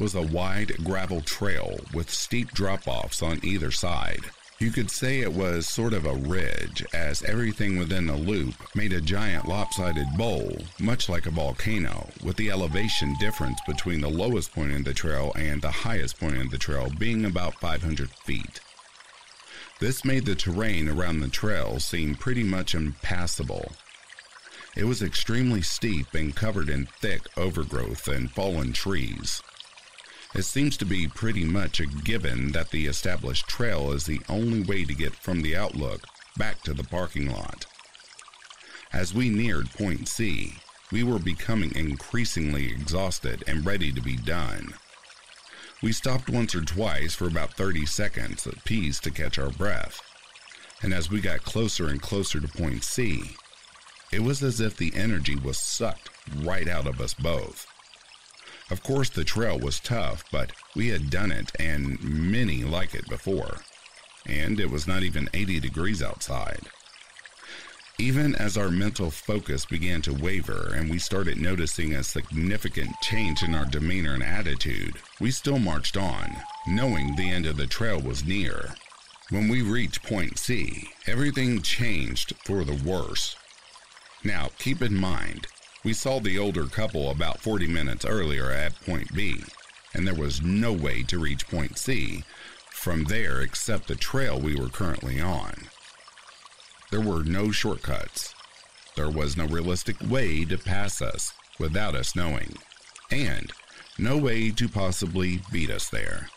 [0.00, 4.24] was a wide gravel trail with steep drop offs on either side.
[4.58, 8.92] You could say it was sort of a ridge, as everything within the loop made
[8.92, 14.52] a giant lopsided bowl, much like a volcano, with the elevation difference between the lowest
[14.52, 18.60] point in the trail and the highest point in the trail being about 500 feet.
[19.80, 23.72] This made the terrain around the trail seem pretty much impassable.
[24.76, 29.42] It was extremely steep and covered in thick overgrowth and fallen trees.
[30.34, 34.62] It seems to be pretty much a given that the established trail is the only
[34.62, 37.66] way to get from the outlook back to the parking lot.
[38.92, 40.54] As we neared point C,
[40.92, 44.74] we were becoming increasingly exhausted and ready to be done.
[45.82, 50.00] We stopped once or twice for about 30 seconds apiece to catch our breath,
[50.82, 53.36] and as we got closer and closer to point C,
[54.12, 57.66] it was as if the energy was sucked right out of us both.
[58.70, 63.08] Of course, the trail was tough, but we had done it and many like it
[63.08, 63.58] before.
[64.26, 66.68] And it was not even 80 degrees outside.
[67.98, 73.42] Even as our mental focus began to waver and we started noticing a significant change
[73.42, 78.00] in our demeanor and attitude, we still marched on, knowing the end of the trail
[78.00, 78.74] was near.
[79.30, 83.36] When we reached point C, everything changed for the worse.
[84.24, 85.46] Now, keep in mind,
[85.82, 89.42] We saw the older couple about 40 minutes earlier at point B,
[89.94, 92.24] and there was no way to reach point C
[92.70, 95.68] from there except the trail we were currently on.
[96.90, 98.34] There were no shortcuts.
[98.94, 102.56] There was no realistic way to pass us without us knowing,
[103.10, 103.50] and
[103.98, 106.28] no way to possibly beat us there.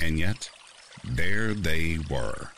[0.00, 0.50] And yet,
[1.04, 2.50] there they were,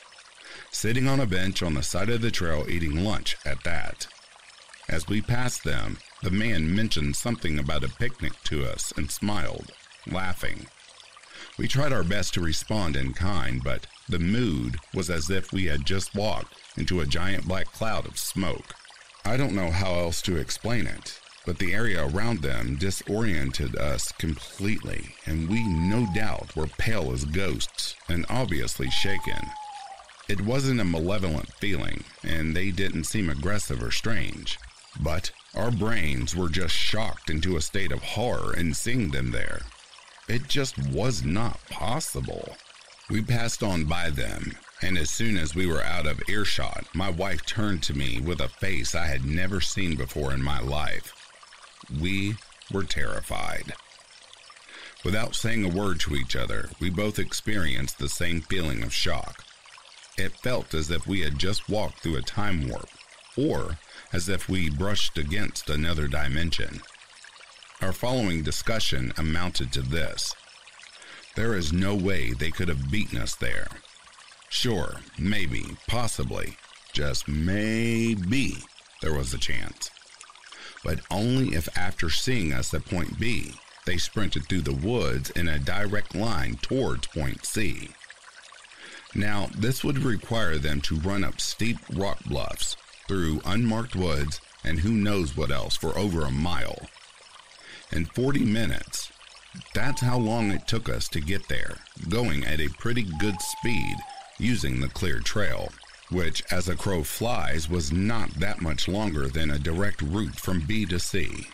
[0.70, 4.08] sitting on a bench on the side of the trail eating lunch at that.
[4.92, 9.72] As we passed them, the man mentioned something about a picnic to us and smiled,
[10.06, 10.66] laughing.
[11.56, 15.64] We tried our best to respond in kind, but the mood was as if we
[15.64, 18.74] had just walked into a giant black cloud of smoke.
[19.24, 24.12] I don't know how else to explain it, but the area around them disoriented us
[24.12, 29.40] completely, and we no doubt were pale as ghosts and obviously shaken.
[30.28, 34.58] It wasn't a malevolent feeling, and they didn't seem aggressive or strange.
[35.00, 39.62] But our brains were just shocked into a state of horror in seeing them there.
[40.28, 42.56] It just was not possible.
[43.10, 47.10] We passed on by them, and as soon as we were out of earshot, my
[47.10, 51.12] wife turned to me with a face I had never seen before in my life.
[52.00, 52.36] We
[52.72, 53.74] were terrified.
[55.04, 59.44] Without saying a word to each other, we both experienced the same feeling of shock.
[60.16, 62.88] It felt as if we had just walked through a time warp,
[63.36, 63.78] or
[64.12, 66.80] as if we brushed against another dimension.
[67.80, 70.34] Our following discussion amounted to this
[71.34, 73.68] There is no way they could have beaten us there.
[74.48, 76.56] Sure, maybe, possibly,
[76.92, 78.58] just maybe
[79.00, 79.90] there was a chance.
[80.84, 83.54] But only if after seeing us at point B,
[83.86, 87.90] they sprinted through the woods in a direct line towards point C.
[89.14, 92.76] Now, this would require them to run up steep rock bluffs,
[93.08, 96.78] through unmarked woods, and who knows what else for over a mile.
[97.90, 99.12] In 40 minutes,
[99.74, 101.78] that's how long it took us to get there,
[102.08, 103.96] going at a pretty good speed
[104.38, 105.72] using the clear trail,
[106.10, 110.60] which, as a crow flies, was not that much longer than a direct route from
[110.60, 111.46] B to C.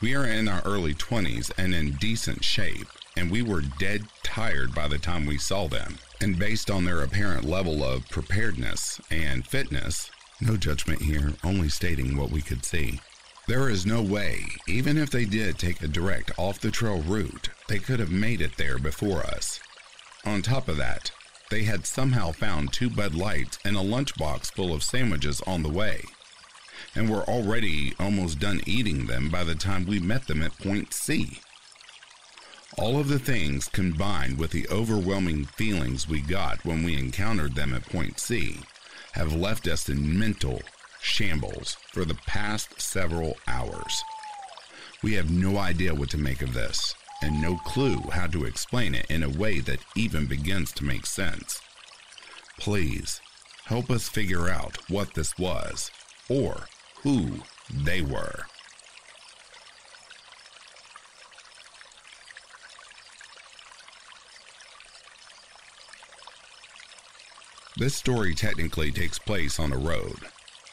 [0.00, 4.74] We are in our early 20s and in decent shape, and we were dead tired
[4.74, 5.98] by the time we saw them.
[6.20, 10.10] And based on their apparent level of preparedness and fitness,
[10.42, 13.00] no judgment here, only stating what we could see.
[13.48, 17.48] There is no way, even if they did take a direct off the trail route,
[17.68, 19.60] they could have made it there before us.
[20.24, 21.10] On top of that,
[21.50, 25.68] they had somehow found two Bud Lights and a lunchbox full of sandwiches on the
[25.68, 26.04] way,
[26.94, 30.92] and were already almost done eating them by the time we met them at point
[30.92, 31.40] C.
[32.78, 37.74] All of the things combined with the overwhelming feelings we got when we encountered them
[37.74, 38.60] at point C
[39.12, 40.60] have left us in mental
[41.00, 44.02] shambles for the past several hours.
[45.02, 48.94] We have no idea what to make of this, and no clue how to explain
[48.94, 51.60] it in a way that even begins to make sense.
[52.58, 53.20] Please,
[53.64, 55.90] help us figure out what this was,
[56.28, 56.66] or
[57.02, 58.46] who they were.
[67.82, 70.20] This story technically takes place on a road,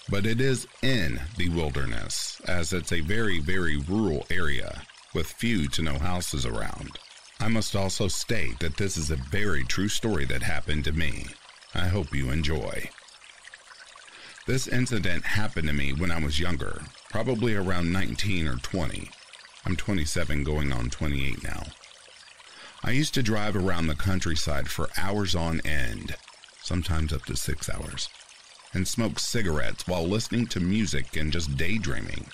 [0.10, 4.84] but it is in the wilderness, as it's a very, very rural area
[5.16, 7.00] with few to no houses around.
[7.40, 11.26] I must also state that this is a very true story that happened to me.
[11.74, 12.92] I hope you enjoy.
[14.46, 19.10] This incident happened to me when I was younger, probably around 19 or 20.
[19.66, 21.64] I'm 27 going on 28 now.
[22.84, 26.16] I used to drive around the countryside for hours on end,
[26.70, 28.10] sometimes up to six hours,
[28.76, 32.28] and smoke cigarettes while listening to music and just daydreaming.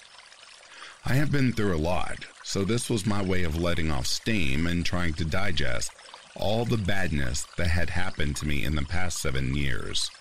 [1.05, 4.67] I have been through a lot, so this was my way of letting off steam
[4.67, 5.93] and trying to digest
[6.35, 10.11] all the badness that had happened to me in the past seven years.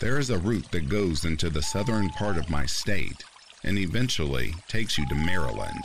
[0.00, 3.22] There is a route that goes into the southern part of my state
[3.62, 5.84] and eventually takes you to Maryland.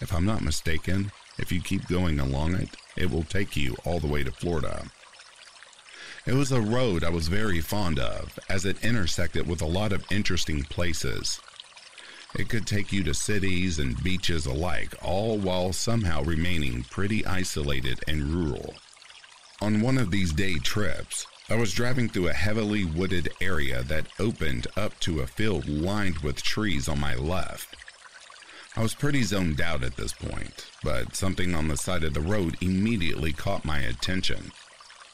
[0.00, 4.00] If I'm not mistaken, if you keep going along it, it will take you all
[4.00, 4.90] the way to Florida.
[6.26, 9.90] It was a road I was very fond of, as it intersected with a lot
[9.90, 11.40] of interesting places.
[12.34, 18.00] It could take you to cities and beaches alike, all while somehow remaining pretty isolated
[18.06, 18.74] and rural.
[19.62, 24.06] On one of these day trips, I was driving through a heavily wooded area that
[24.18, 27.76] opened up to a field lined with trees on my left.
[28.76, 32.20] I was pretty zoned out at this point, but something on the side of the
[32.20, 34.52] road immediately caught my attention.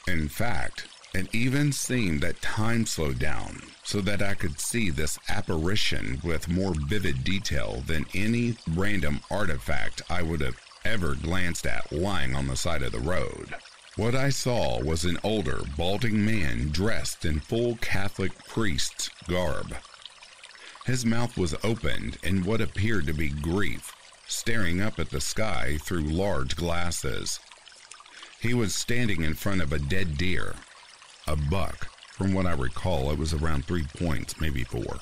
[0.07, 5.19] In fact, It even seemed that time slowed down so that I could see this
[5.31, 11.91] apparition with more vivid detail than any random artifact I would have ever glanced at
[11.91, 13.55] lying on the side of the road.
[13.97, 19.75] What I saw was an older, balding man dressed in full Catholic priest's garb.
[20.85, 23.91] His mouth was opened in what appeared to be grief,
[24.27, 27.41] staring up at the sky through large glasses.
[28.39, 30.57] He was standing in front of a dead deer,
[31.27, 31.89] a buck.
[32.13, 35.01] From what I recall, it was around three points, maybe four.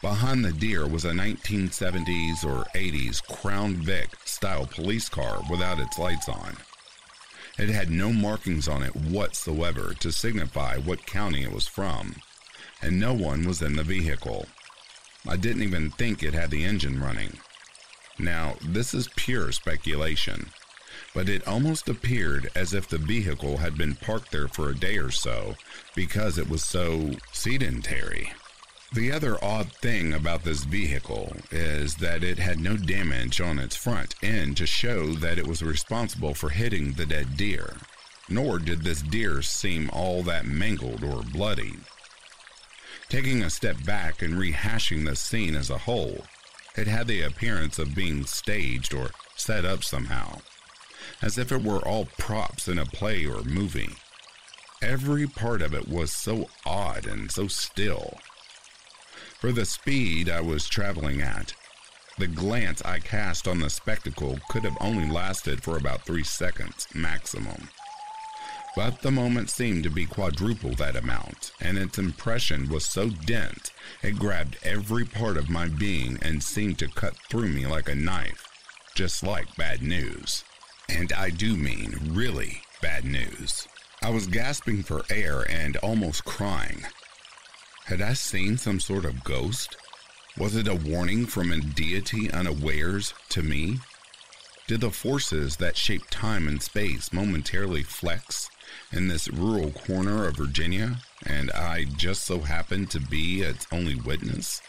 [0.00, 5.98] Behind the deer was a 1970s or 80s Crown Vic style police car without its
[5.98, 6.56] lights on.
[7.58, 12.16] It had no markings on it whatsoever to signify what county it was from,
[12.80, 14.46] and no one was in the vehicle.
[15.26, 17.38] I didn't even think it had the engine running.
[18.18, 20.50] Now, this is pure speculation,
[21.14, 24.98] but it almost appeared as if the vehicle had been parked there for a day
[24.98, 25.54] or so
[25.94, 28.32] because it was so sedentary.
[28.92, 33.76] The other odd thing about this vehicle is that it had no damage on its
[33.76, 37.76] front end to show that it was responsible for hitting the dead deer,
[38.30, 41.74] nor did this deer seem all that mangled or bloody.
[43.10, 46.24] Taking a step back and rehashing the scene as a whole,
[46.76, 50.40] it had the appearance of being staged or set up somehow,
[51.22, 53.96] as if it were all props in a play or movie.
[54.82, 58.18] Every part of it was so odd and so still
[59.38, 61.54] for the speed I was traveling at.
[62.18, 66.88] The glance I cast on the spectacle could have only lasted for about three seconds
[66.92, 67.68] maximum.
[68.74, 73.70] But the moment seemed to be quadruple that amount, and its impression was so dense
[74.02, 77.94] it grabbed every part of my being and seemed to cut through me like a
[77.94, 78.48] knife,
[78.96, 80.42] just like bad news.
[80.88, 83.68] And I do mean really bad news.
[84.02, 86.84] I was gasping for air and almost crying.
[87.86, 89.76] Had I seen some sort of ghost?
[90.36, 93.78] Was it a warning from a deity unawares to me?
[94.68, 98.50] Did the forces that shape time and space momentarily flex
[98.92, 103.94] in this rural corner of Virginia, and I just so happened to be its only
[103.94, 104.60] witness?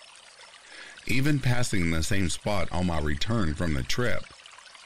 [1.05, 4.23] Even passing the same spot on my return from the trip,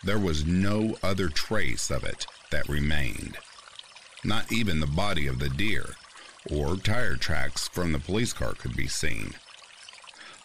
[0.03, 3.37] there was no other trace of it that remained.
[4.23, 5.95] Not even the body of the deer
[6.49, 9.33] or tire tracks from the police car could be seen.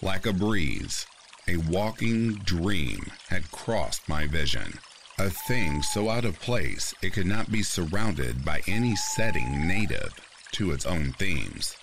[0.00, 1.06] Like a breeze,
[1.48, 4.78] a walking dream had crossed my vision.
[5.18, 10.14] A thing so out of place it could not be surrounded by any setting native
[10.52, 11.76] to its own themes.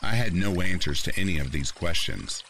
[0.00, 2.44] I had no answers to any of these questions,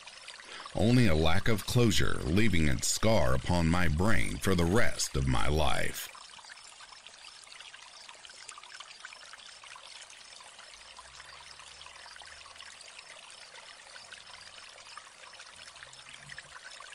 [0.76, 5.28] only a lack of closure leaving its scar upon my brain for the rest of
[5.28, 6.08] my life.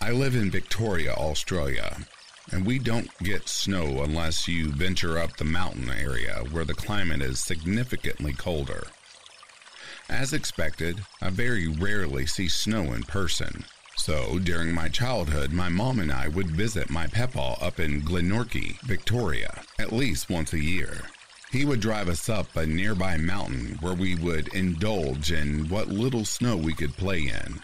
[0.01, 1.97] I live in Victoria, Australia,
[2.51, 7.21] and we don't get snow unless you venture up the mountain area where the climate
[7.21, 8.87] is significantly colder.
[10.09, 13.65] As expected, I very rarely see snow in person.
[13.95, 18.81] So, during my childhood, my mom and I would visit my Pepaw up in Glenorchy,
[18.81, 21.03] Victoria, at least once a year.
[21.51, 26.25] He would drive us up a nearby mountain where we would indulge in what little
[26.25, 27.61] snow we could play in.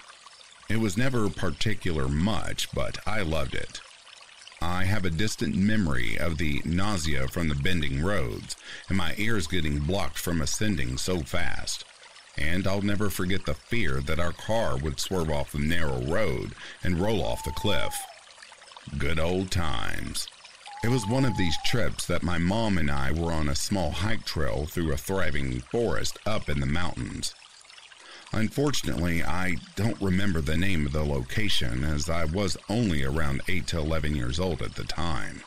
[0.70, 3.82] It was never particular much, but I loved it.
[4.62, 8.56] I have a distant memory of the nausea from the bending roads
[8.88, 11.86] and my ears getting blocked from ascending so fast.
[12.38, 16.54] And I'll never forget the fear that our car would swerve off the narrow road
[16.84, 17.96] and roll off the cliff.
[18.98, 20.28] Good old times.
[20.84, 23.90] It was one of these trips that my mom and I were on a small
[23.90, 27.34] hike trail through a thriving forest up in the mountains.
[28.32, 33.66] Unfortunately, I don't remember the name of the location as I was only around 8
[33.68, 35.42] to 11 years old at the time.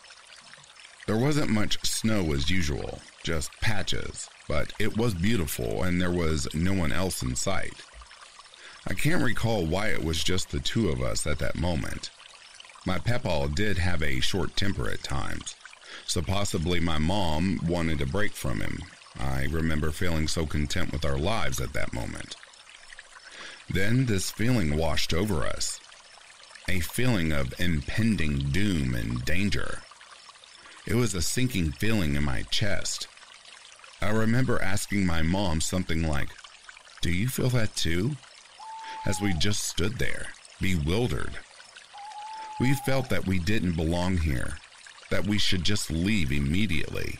[1.08, 6.46] There wasn't much snow as usual, just patches, but it was beautiful and there was
[6.54, 7.72] no one else in sight.
[8.86, 12.10] I can't recall why it was just the two of us at that moment.
[12.84, 15.54] My Pepaw did have a short temper at times,
[16.06, 18.78] so possibly my mom wanted a break from him.
[19.18, 22.36] I remember feeling so content with our lives at that moment.
[23.70, 25.80] Then this feeling washed over us
[26.68, 29.80] a feeling of impending doom and danger.
[30.88, 33.08] It was a sinking feeling in my chest.
[34.00, 36.30] I remember asking my mom something like,
[37.02, 38.16] Do you feel that too?
[39.04, 40.28] As we just stood there,
[40.62, 41.40] bewildered.
[42.58, 44.56] We felt that we didn't belong here,
[45.10, 47.18] that we should just leave immediately.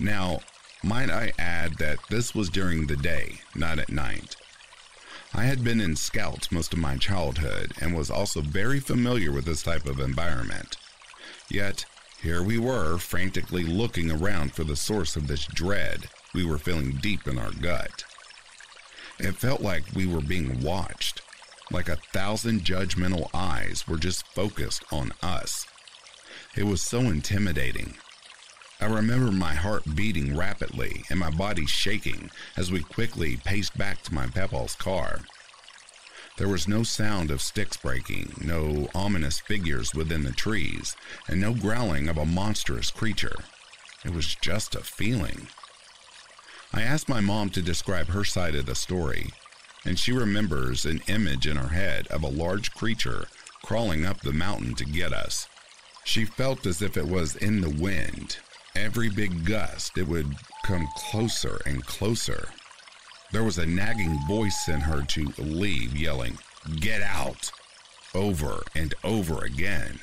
[0.00, 0.40] Now,
[0.82, 4.34] Might I add that this was during the day, not at night.
[5.34, 9.44] I had been in scouts most of my childhood and was also very familiar with
[9.44, 10.78] this type of environment.
[11.50, 11.84] Yet,
[12.22, 16.98] here we were, frantically looking around for the source of this dread we were feeling
[17.02, 18.04] deep in our gut.
[19.18, 21.20] It felt like we were being watched,
[21.70, 25.66] like a thousand judgmental eyes were just focused on us.
[26.56, 27.96] It was so intimidating.
[28.80, 34.02] I remember my heart beating rapidly and my body shaking as we quickly paced back
[34.02, 35.20] to my Pepaw's car.
[36.38, 40.96] There was no sound of sticks breaking, no ominous figures within the trees,
[41.28, 43.36] and no growling of a monstrous creature.
[44.04, 45.48] It was just a feeling.
[46.72, 49.30] I asked my mom to describe her side of the story,
[49.84, 53.26] and she remembers an image in her head of a large creature
[53.62, 55.46] crawling up the mountain to get us.
[56.04, 58.38] She felt as if it was in the wind.
[58.74, 62.48] Every big gust, it would come closer and closer.
[63.32, 66.38] There was a nagging voice in her to leave, yelling,
[66.80, 67.50] Get out!
[68.14, 70.00] over and over again,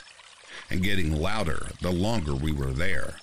[0.69, 3.17] and getting louder the longer we were there.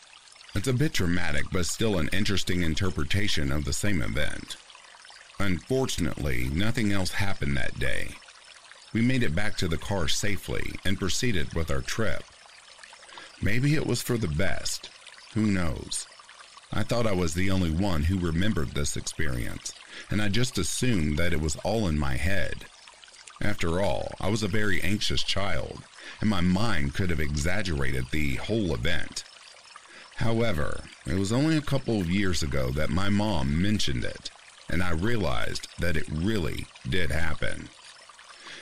[0.55, 4.57] It's a bit dramatic, but still an interesting interpretation of the same event.
[5.39, 8.11] Unfortunately, nothing else happened that day.
[8.93, 12.23] We made it back to the car safely and proceeded with our trip.
[13.43, 14.89] Maybe it was for the best.
[15.35, 16.07] Who knows?
[16.73, 19.75] I thought I was the only one who remembered this experience,
[20.11, 22.67] and I just assumed that it was all in my head.
[23.43, 25.83] After all, I was a very anxious child,
[26.21, 29.25] and my mind could have exaggerated the whole event.
[30.17, 34.31] However, it was only a couple of years ago that my mom mentioned it,
[34.71, 37.69] and I realized that it really did happen.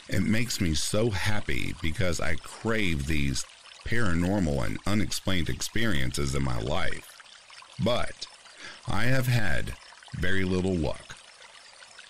[0.09, 3.45] It makes me so happy because I crave these
[3.87, 7.09] paranormal and unexplained experiences in my life.
[7.82, 8.26] But
[8.89, 9.74] I have had
[10.18, 11.13] very little luck.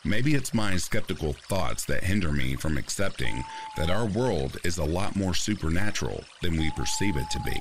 [0.06, 3.42] Maybe it's my skeptical thoughts that hinder me from accepting
[3.78, 7.58] that our world is a lot more supernatural than we perceive it to be.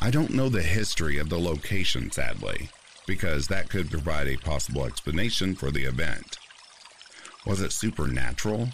[0.00, 2.68] I don't know the history of the location, sadly,
[3.06, 6.36] because that could provide a possible explanation for the event.
[7.46, 8.70] Was it supernatural?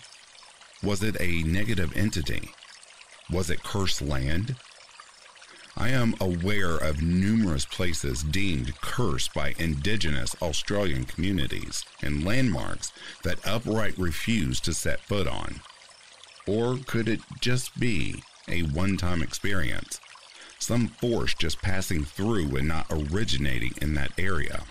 [0.82, 2.55] Was it a negative entity?
[3.30, 4.57] Was it cursed land?
[5.77, 12.93] I am aware of numerous places deemed cursed by indigenous Australian communities and landmarks
[13.23, 15.61] that upright refuse to set foot on.
[16.47, 20.01] Or could it just be a one time experience?
[20.59, 24.64] Some force just passing through and not originating in that area.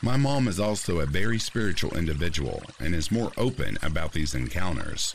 [0.00, 5.14] My mom is also a very spiritual individual and is more open about these encounters.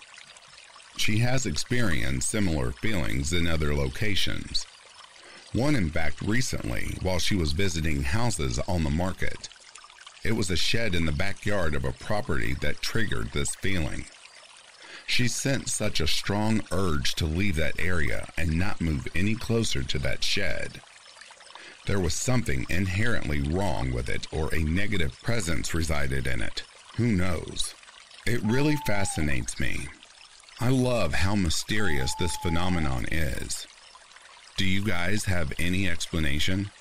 [0.98, 4.66] She has experienced similar feelings in other locations.
[5.54, 9.48] One, in fact, recently while she was visiting houses on the market.
[10.26, 14.06] It was a shed in the backyard of a property that triggered this feeling.
[15.06, 19.84] She sensed such a strong urge to leave that area and not move any closer
[19.84, 20.82] to that shed.
[21.86, 26.64] There was something inherently wrong with it, or a negative presence resided in it.
[26.98, 27.74] Who knows?
[28.26, 29.88] It really fascinates me
[30.60, 33.68] I love how mysterious this phenomenon is.
[34.58, 36.72] Do you guys have any explanation?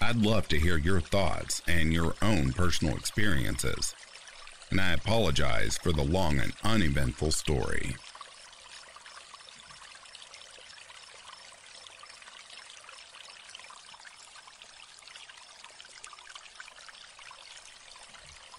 [0.00, 3.96] I'd love to hear your thoughts and your own personal experiences.
[4.70, 7.96] And I apologize for the long and uneventful story.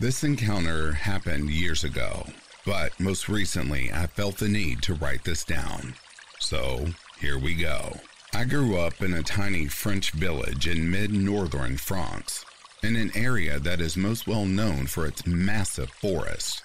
[0.01, 2.27] This encounter happened years ago
[2.67, 5.93] but most recently, I felt the need to write this down.
[6.41, 6.87] So,
[7.17, 8.01] here we go.
[8.33, 12.43] I grew up in a tiny French village in mid northern France,
[12.83, 16.61] in an area that is most well known for its massive forest.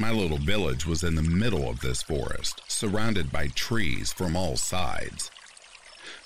[0.00, 4.56] My little village was in the middle of this forest, surrounded by trees from all
[4.56, 5.30] sides.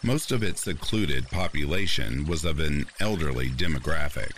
[0.02, 4.32] Most of its secluded population was of an elderly demographic.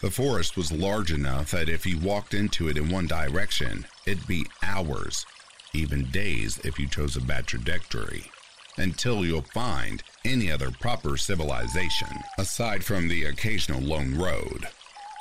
[0.00, 4.26] The forest was large enough that if you walked into it in one direction, it'd
[4.26, 5.24] be hours,
[5.72, 8.30] even days if you chose a bad trajectory,
[8.76, 14.68] until you'll find any other proper civilization, aside from the occasional lone road.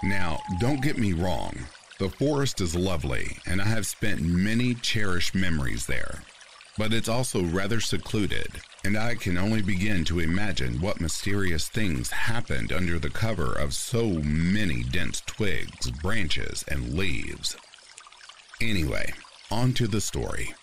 [0.03, 1.67] Now, don't get me wrong,
[1.99, 6.23] the forest is lovely, and I have spent many cherished memories there
[6.77, 12.11] but it's also rather secluded, and I can only begin to imagine what mysterious things
[12.11, 17.55] happened under the cover of so many dense twigs, branches, and leaves.
[18.61, 19.13] Anyway,
[19.49, 20.53] on to the story.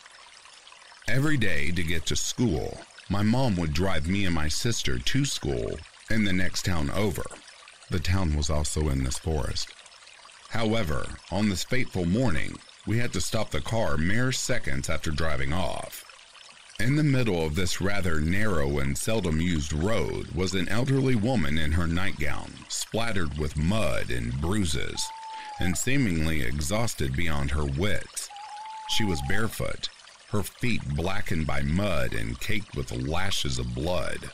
[1.09, 5.25] Every day to get to school, my mom would drive me and my sister to
[5.25, 5.79] school
[6.11, 7.25] in the next town over.
[7.91, 9.73] The town was also in this forest.
[10.51, 12.57] However, on this fateful morning,
[12.87, 16.05] we had to stop the car mere seconds after driving off.
[16.81, 21.59] In the middle of this rather narrow and seldom used road was an elderly woman
[21.59, 25.07] in her nightgown, splattered with mud and bruises,
[25.59, 28.31] and seemingly exhausted beyond her wits.
[28.89, 29.91] She was barefoot,
[30.31, 34.31] her feet blackened by mud and caked with lashes of blood.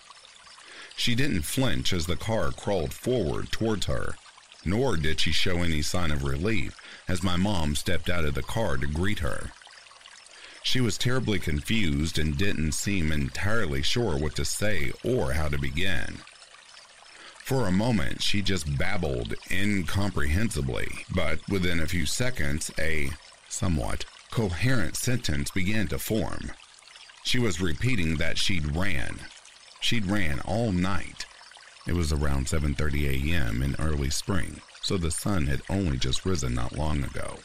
[0.96, 4.14] She didn't flinch as the car crawled forward towards her,
[4.64, 6.76] nor did she show any sign of relief
[7.08, 9.50] as my mom stepped out of the car to greet her.
[10.66, 15.56] She was terribly confused and didn't seem entirely sure what to say or how to
[15.56, 16.18] begin.
[17.38, 23.10] For a moment, she just babbled incomprehensibly, but within a few seconds, a
[23.48, 26.50] somewhat coherent sentence began to form.
[27.22, 29.20] She was repeating that she'd ran,
[29.80, 31.26] She'd ran all night.
[31.86, 33.62] It was around 7:30 a.m.
[33.62, 37.38] in early spring, so the sun had only just risen not long ago.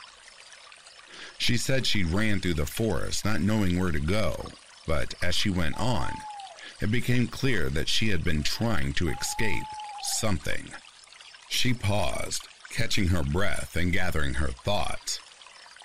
[1.41, 4.49] She said she ran through the forest, not knowing where to go,
[4.85, 6.11] but as she went on,
[6.79, 9.63] it became clear that she had been trying to escape
[10.19, 10.71] something.
[11.49, 15.19] She paused, catching her breath and gathering her thoughts.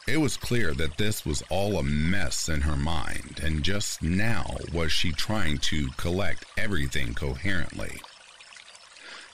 [0.07, 4.59] It was clear that this was all a mess in her mind, and just now
[4.75, 8.03] was she trying to collect everything coherently.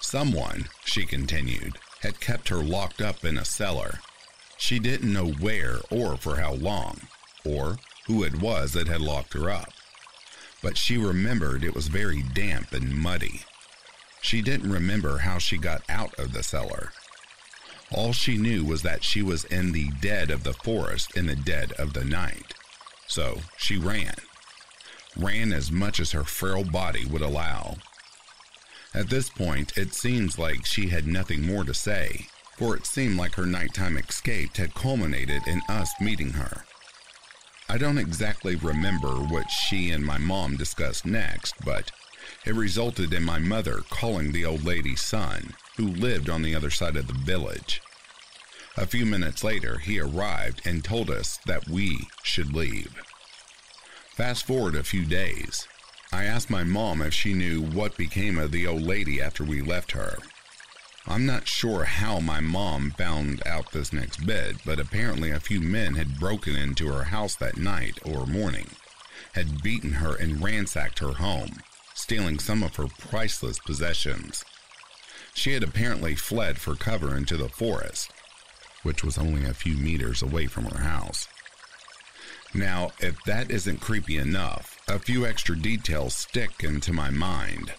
[0.01, 3.99] Someone, she continued, had kept her locked up in a cellar.
[4.62, 7.02] She didn't know where or for how long,
[7.44, 9.72] or who it was that had locked her up.
[10.62, 13.40] But she remembered it was very damp and muddy.
[14.20, 16.92] She didn't remember how she got out of the cellar
[17.94, 21.36] all she knew was that she was in the dead of the forest in the
[21.36, 22.54] dead of the night.
[23.06, 24.14] So she ran.
[25.16, 27.76] Ran as much as her frail body would allow.
[28.94, 32.26] At this point, it seems like she had nothing more to say,
[32.62, 36.62] for it seemed like her nighttime escape had culminated in us meeting her.
[37.68, 41.90] I don't exactly remember what she and my mom discussed next, but
[42.46, 46.70] it resulted in my mother calling the old lady's son, who lived on the other
[46.70, 47.80] side of the village.
[48.76, 52.94] A few minutes later, he arrived and told us that we should leave.
[54.14, 55.66] Fast forward a few days.
[56.12, 59.60] I asked my mom if she knew what became of the old lady after we
[59.62, 60.18] left her.
[61.07, 65.61] I'm not sure how my mom found out this next bit, but apparently a few
[65.61, 68.70] men had broken into her house that night or morning,
[69.32, 71.57] had beaten her and ransacked her home,
[71.94, 74.44] stealing some of her priceless possessions.
[75.34, 78.12] She had apparently fled for cover into the forest,
[78.82, 81.26] which was only a few meters away from her house.
[82.55, 87.72] Now, if that isn't creepy enough, a few extra details stick into my mind.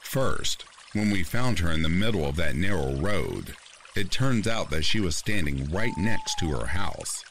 [0.00, 0.64] First,
[0.96, 3.54] when we found her in the middle of that narrow road,
[3.94, 7.24] it turns out that she was standing right next to her house.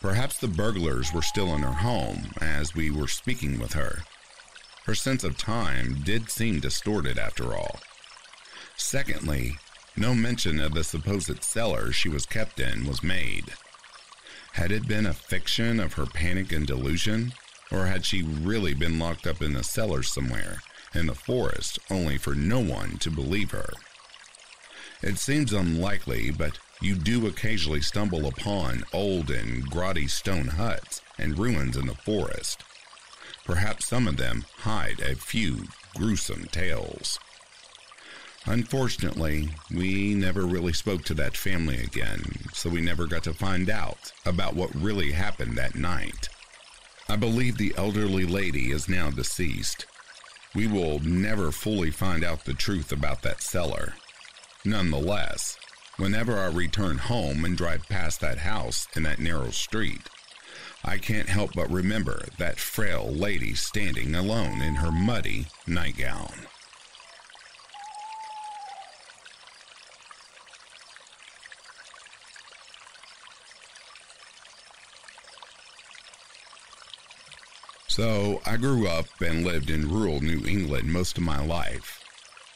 [0.00, 4.04] Perhaps the burglars were still in her home as we were speaking with her.
[4.84, 7.80] Her sense of time did seem distorted after all.
[8.76, 9.56] Secondly,
[9.96, 13.52] no mention of the supposed cellar she was kept in was made.
[14.52, 17.32] Had it been a fiction of her panic and delusion,
[17.70, 20.60] or had she really been locked up in a cellar somewhere
[20.94, 23.72] in the forest only for no one to believe her?
[25.02, 31.38] It seems unlikely, but you do occasionally stumble upon old and grotty stone huts and
[31.38, 32.64] ruins in the forest.
[33.44, 35.66] Perhaps some of them hide a few
[35.96, 37.18] gruesome tales.
[38.44, 42.22] Unfortunately, we never really spoke to that family again,
[42.52, 46.28] so we never got to find out about what really happened that night.
[47.08, 49.86] I believe the elderly lady is now deceased.
[50.58, 53.94] We will never fully find out the truth about that cellar.
[54.64, 55.56] Nonetheless,
[55.98, 60.08] whenever I return home and drive past that house in that narrow street,
[60.82, 66.47] I can't help but remember that frail lady standing alone in her muddy nightgown.
[77.98, 82.00] So I grew up and lived in rural New England most of my life,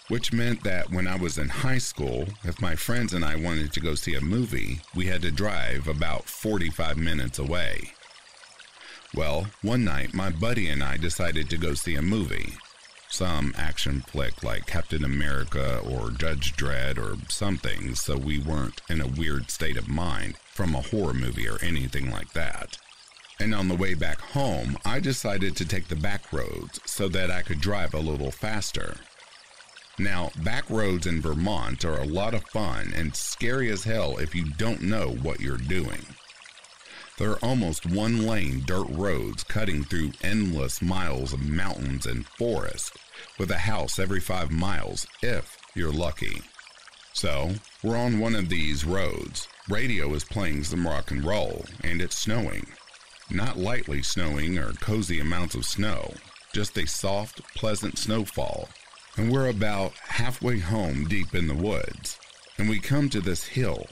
[0.07, 3.73] which meant that when I was in high school, if my friends and I wanted
[3.73, 7.91] to go see a movie, we had to drive about 45 minutes away.
[9.17, 12.53] Well, one night my buddy and I decided to go see a movie.
[13.09, 19.01] Some action flick like Captain America or Judge Dredd or something, so we weren't in
[19.01, 22.79] a weird state of mind from a horror movie or anything like that
[23.41, 27.31] and on the way back home, I decided to take the back roads so that
[27.31, 28.97] I could drive a little faster.
[29.99, 34.35] Now, back roads in Vermont are a lot of fun and scary as hell if
[34.35, 36.07] you don't know what you're doing.
[37.19, 42.97] There are almost one lane dirt roads cutting through endless miles of mountains and forest,
[43.39, 46.43] with a house every five miles if you're lucky.
[47.13, 47.53] So,
[47.83, 49.47] we're on one of these roads.
[49.69, 52.67] Radio is playing some rock and roll, and it's snowing.
[53.35, 56.13] Not lightly snowing or cozy amounts of snow,
[56.53, 58.69] just a soft, pleasant snowfall.
[59.17, 62.19] And we're about halfway home deep in the woods.
[62.59, 63.87] And we come to this hill.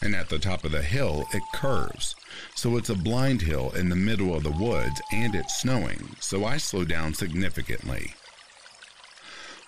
[0.00, 2.14] And at the top of the hill, it curves.
[2.54, 6.14] So it's a blind hill in the middle of the woods, and it's snowing.
[6.20, 8.14] So I slow down significantly.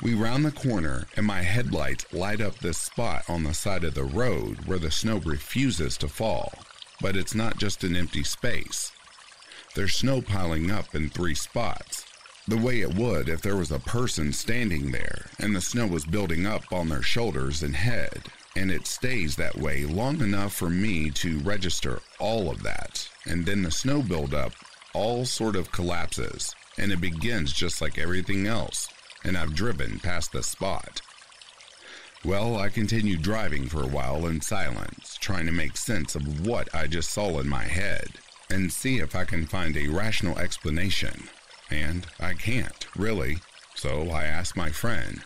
[0.00, 3.94] We round the corner, and my headlights light up this spot on the side of
[3.94, 6.52] the road where the snow refuses to fall.
[7.00, 8.92] But it's not just an empty space.
[9.80, 12.04] There's snow piling up in three spots,
[12.46, 16.04] the way it would if there was a person standing there and the snow was
[16.04, 18.24] building up on their shoulders and head.
[18.54, 23.08] And it stays that way long enough for me to register all of that.
[23.24, 24.52] And then the snow buildup
[24.92, 28.86] all sort of collapses, and it begins just like everything else
[29.24, 31.00] and I've driven past the spot.
[32.22, 36.68] Well, I continued driving for a while in silence, trying to make sense of what
[36.74, 38.18] I just saw in my head
[38.50, 41.28] and see if I can find a rational explanation.
[41.70, 43.38] And I can't, really.
[43.74, 45.22] So I ask my friend,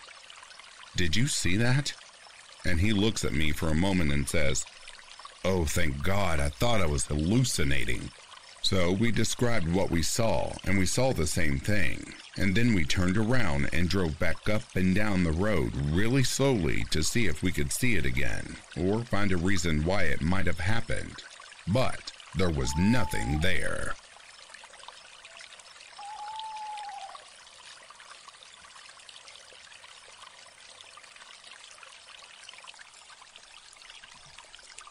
[0.94, 1.94] Did you see that?
[2.64, 4.64] And he looks at me for a moment and says,
[5.44, 8.10] Oh, thank God, I thought I was hallucinating.
[8.62, 12.14] So we described what we saw, and we saw the same thing.
[12.38, 16.84] And then we turned around and drove back up and down the road really slowly
[16.90, 20.46] to see if we could see it again, or find a reason why it might
[20.46, 21.16] have happened.
[21.68, 23.94] But there was nothing there.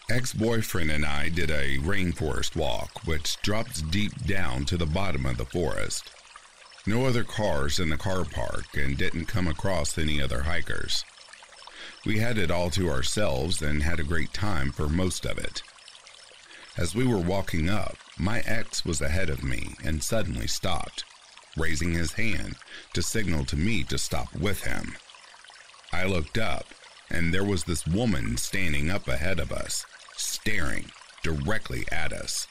[0.10, 5.26] Ex boyfriend and I did a rainforest walk, which drops deep down to the bottom
[5.26, 6.12] of the forest.
[6.86, 11.04] No other cars in the car park and didn't come across any other hikers.
[12.06, 15.64] We had it all to ourselves and had a great time for most of it.
[16.76, 21.04] As we were walking up, my ex was ahead of me and suddenly stopped,
[21.56, 22.56] raising his hand
[22.94, 24.96] to signal to me to stop with him.
[25.92, 26.66] I looked up,
[27.12, 29.86] and there was this woman standing up ahead of us,
[30.18, 32.48] staring directly at us.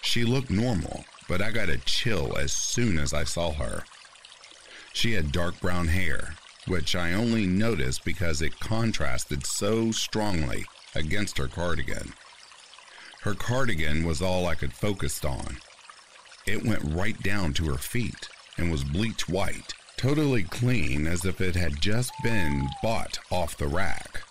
[0.00, 3.84] She looked normal, but I got a chill as soon as I saw her.
[4.94, 10.64] She had dark brown hair, which I only noticed because it contrasted so strongly
[10.94, 12.14] against her cardigan.
[13.22, 15.58] Her cardigan was all I could focus on.
[16.46, 21.40] It went right down to her feet and was bleach white, totally clean as if
[21.40, 24.22] it had just been bought off the rack.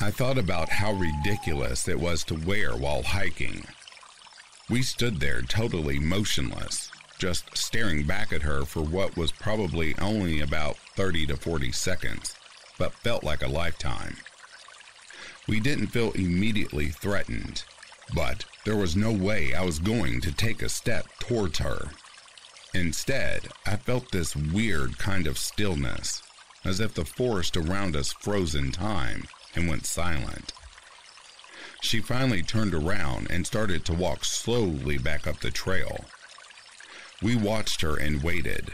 [0.00, 3.64] I thought about how ridiculous it was to wear while hiking.
[4.68, 10.40] We stood there totally motionless, just staring back at her for what was probably only
[10.40, 12.34] about 30 to 40 seconds,
[12.76, 14.16] but felt like a lifetime.
[15.46, 17.62] We didn't feel immediately threatened,
[18.14, 21.90] but there was no way I was going to take a step towards her.
[22.74, 26.22] Instead, I felt this weird kind of stillness,
[26.64, 30.52] as if the forest around us froze in time and went silent.
[31.80, 36.04] She finally turned around and started to walk slowly back up the trail.
[37.22, 38.72] We watched her and waited,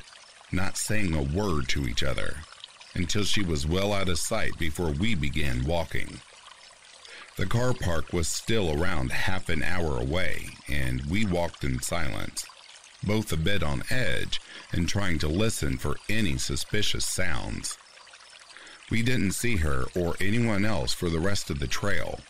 [0.51, 2.39] not saying a word to each other,
[2.95, 6.21] until she was well out of sight before we began walking.
[7.37, 12.45] The car park was still around half an hour away, and we walked in silence,
[13.03, 14.39] both a bit on edge
[14.71, 17.79] and trying to listen for any suspicious sounds.
[18.91, 22.21] We didn't see her or anyone else for the rest of the trail.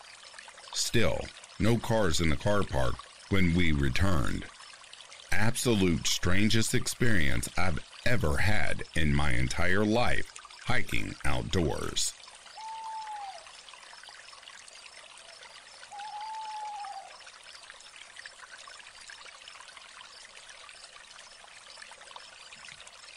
[0.73, 1.27] Still,
[1.59, 2.95] no cars in the car park
[3.29, 4.45] when we returned.
[5.33, 10.33] Absolute strangest experience I've ever had in my entire life
[10.67, 12.13] hiking outdoors.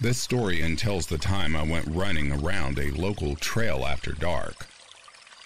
[0.06, 4.68] This story entails the time I went running around a local trail after dark.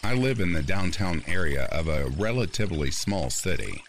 [0.04, 3.86] I live in the downtown area of a relatively small city.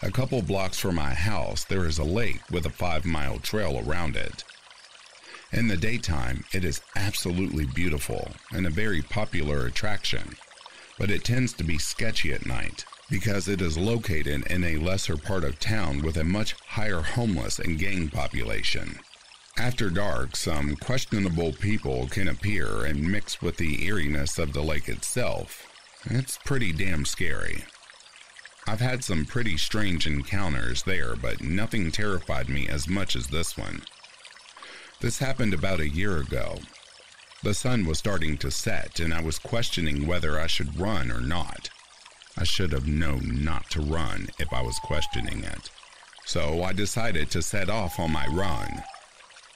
[0.00, 3.76] A couple blocks from my house, there is a lake with a five mile trail
[3.84, 4.44] around it.
[5.50, 10.36] In the daytime, it is absolutely beautiful and a very popular attraction,
[10.96, 15.16] but it tends to be sketchy at night because it is located in a lesser
[15.16, 19.00] part of town with a much higher homeless and gang population.
[19.58, 24.88] After dark, some questionable people can appear and mix with the eeriness of the lake
[24.88, 25.68] itself.
[26.04, 27.64] It's pretty damn scary.
[28.66, 33.56] I've had some pretty strange encounters there, but nothing terrified me as much as this
[33.56, 33.82] one.
[35.00, 36.58] This happened about a year ago.
[37.42, 41.20] The sun was starting to set, and I was questioning whether I should run or
[41.20, 41.68] not.
[42.38, 45.70] I should have known not to run if I was questioning it.
[46.24, 48.82] So I decided to set off on my run.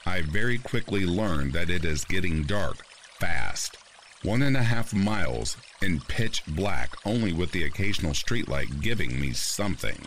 [0.07, 2.77] I very quickly learned that it is getting dark
[3.19, 3.75] fast.
[4.23, 9.33] One and a half miles in pitch black, only with the occasional streetlight giving me
[9.33, 9.99] something.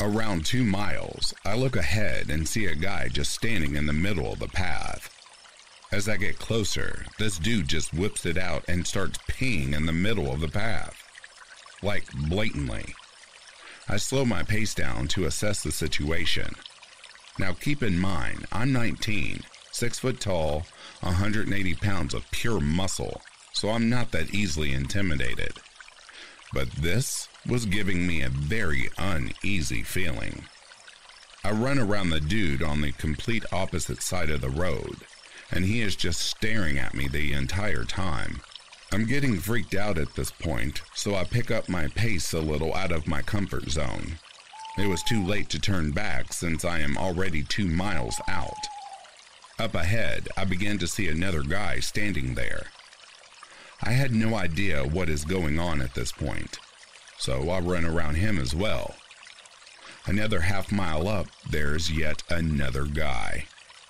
[0.00, 4.32] Around two miles, I look ahead and see a guy just standing in the middle
[4.32, 5.10] of the path.
[5.90, 9.92] As I get closer, this dude just whips it out and starts peeing in the
[9.92, 10.96] middle of the path.
[11.82, 12.94] Like blatantly.
[13.88, 16.54] I slow my pace down to assess the situation.
[17.38, 19.40] Now keep in mind, I'm 19,
[19.72, 20.66] 6 foot tall,
[21.00, 23.22] 180 pounds of pure muscle,
[23.52, 25.54] so I'm not that easily intimidated.
[26.52, 30.44] But this was giving me a very uneasy feeling.
[31.42, 34.98] I run around the dude on the complete opposite side of the road,
[35.50, 38.42] and he is just staring at me the entire time.
[38.92, 42.72] I'm getting freaked out at this point, so I pick up my pace a little
[42.74, 44.18] out of my comfort zone.
[44.76, 48.66] It was too late to turn back since I am already two miles out.
[49.56, 52.66] Up ahead, I began to see another guy standing there.
[53.82, 56.58] I had no idea what is going on at this point,
[57.18, 58.96] so I run around him as well.
[60.06, 63.46] Another half mile up, there's yet another guy,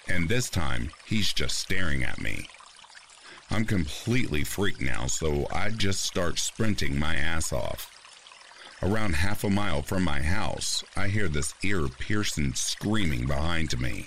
[0.07, 2.47] and this time he's just staring at me.
[3.51, 7.93] I'm completely freaked now, so I just start sprinting my ass off.
[8.85, 14.07] Around half a mile from my house, I hear this ear piercing screaming behind me.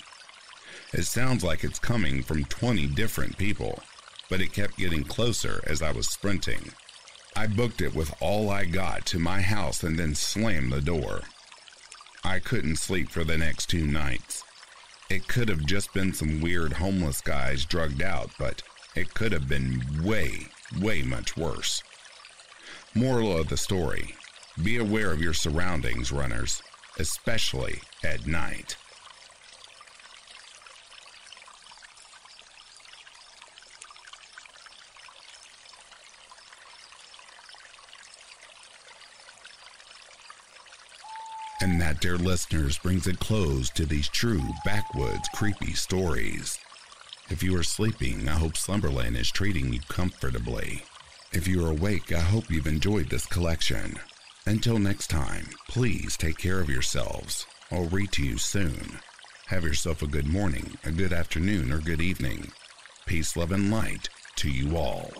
[0.94, 3.82] It sounds like it's coming from 20 different people
[4.28, 6.72] but it kept getting closer as I was sprinting.
[7.34, 11.22] I booked it with all I got to my house and then slammed the door.
[12.24, 14.44] I couldn't sleep for the next two nights.
[15.08, 18.62] It could have just been some weird homeless guys drugged out, but
[18.94, 20.48] it could have been way,
[20.78, 21.82] way much worse.
[22.94, 24.14] Moral of the story
[24.62, 26.62] be aware of your surroundings, runners,
[26.98, 28.76] especially at night.
[41.60, 46.58] And that, dear listeners, brings a close to these true backwoods creepy stories.
[47.30, 50.84] If you are sleeping, I hope Slumberland is treating you comfortably.
[51.32, 53.98] If you are awake, I hope you've enjoyed this collection.
[54.48, 57.44] Until next time, please take care of yourselves.
[57.70, 58.98] I'll read to you soon.
[59.48, 62.50] Have yourself a good morning, a good afternoon, or good evening.
[63.04, 65.12] Peace, love, and light to you all.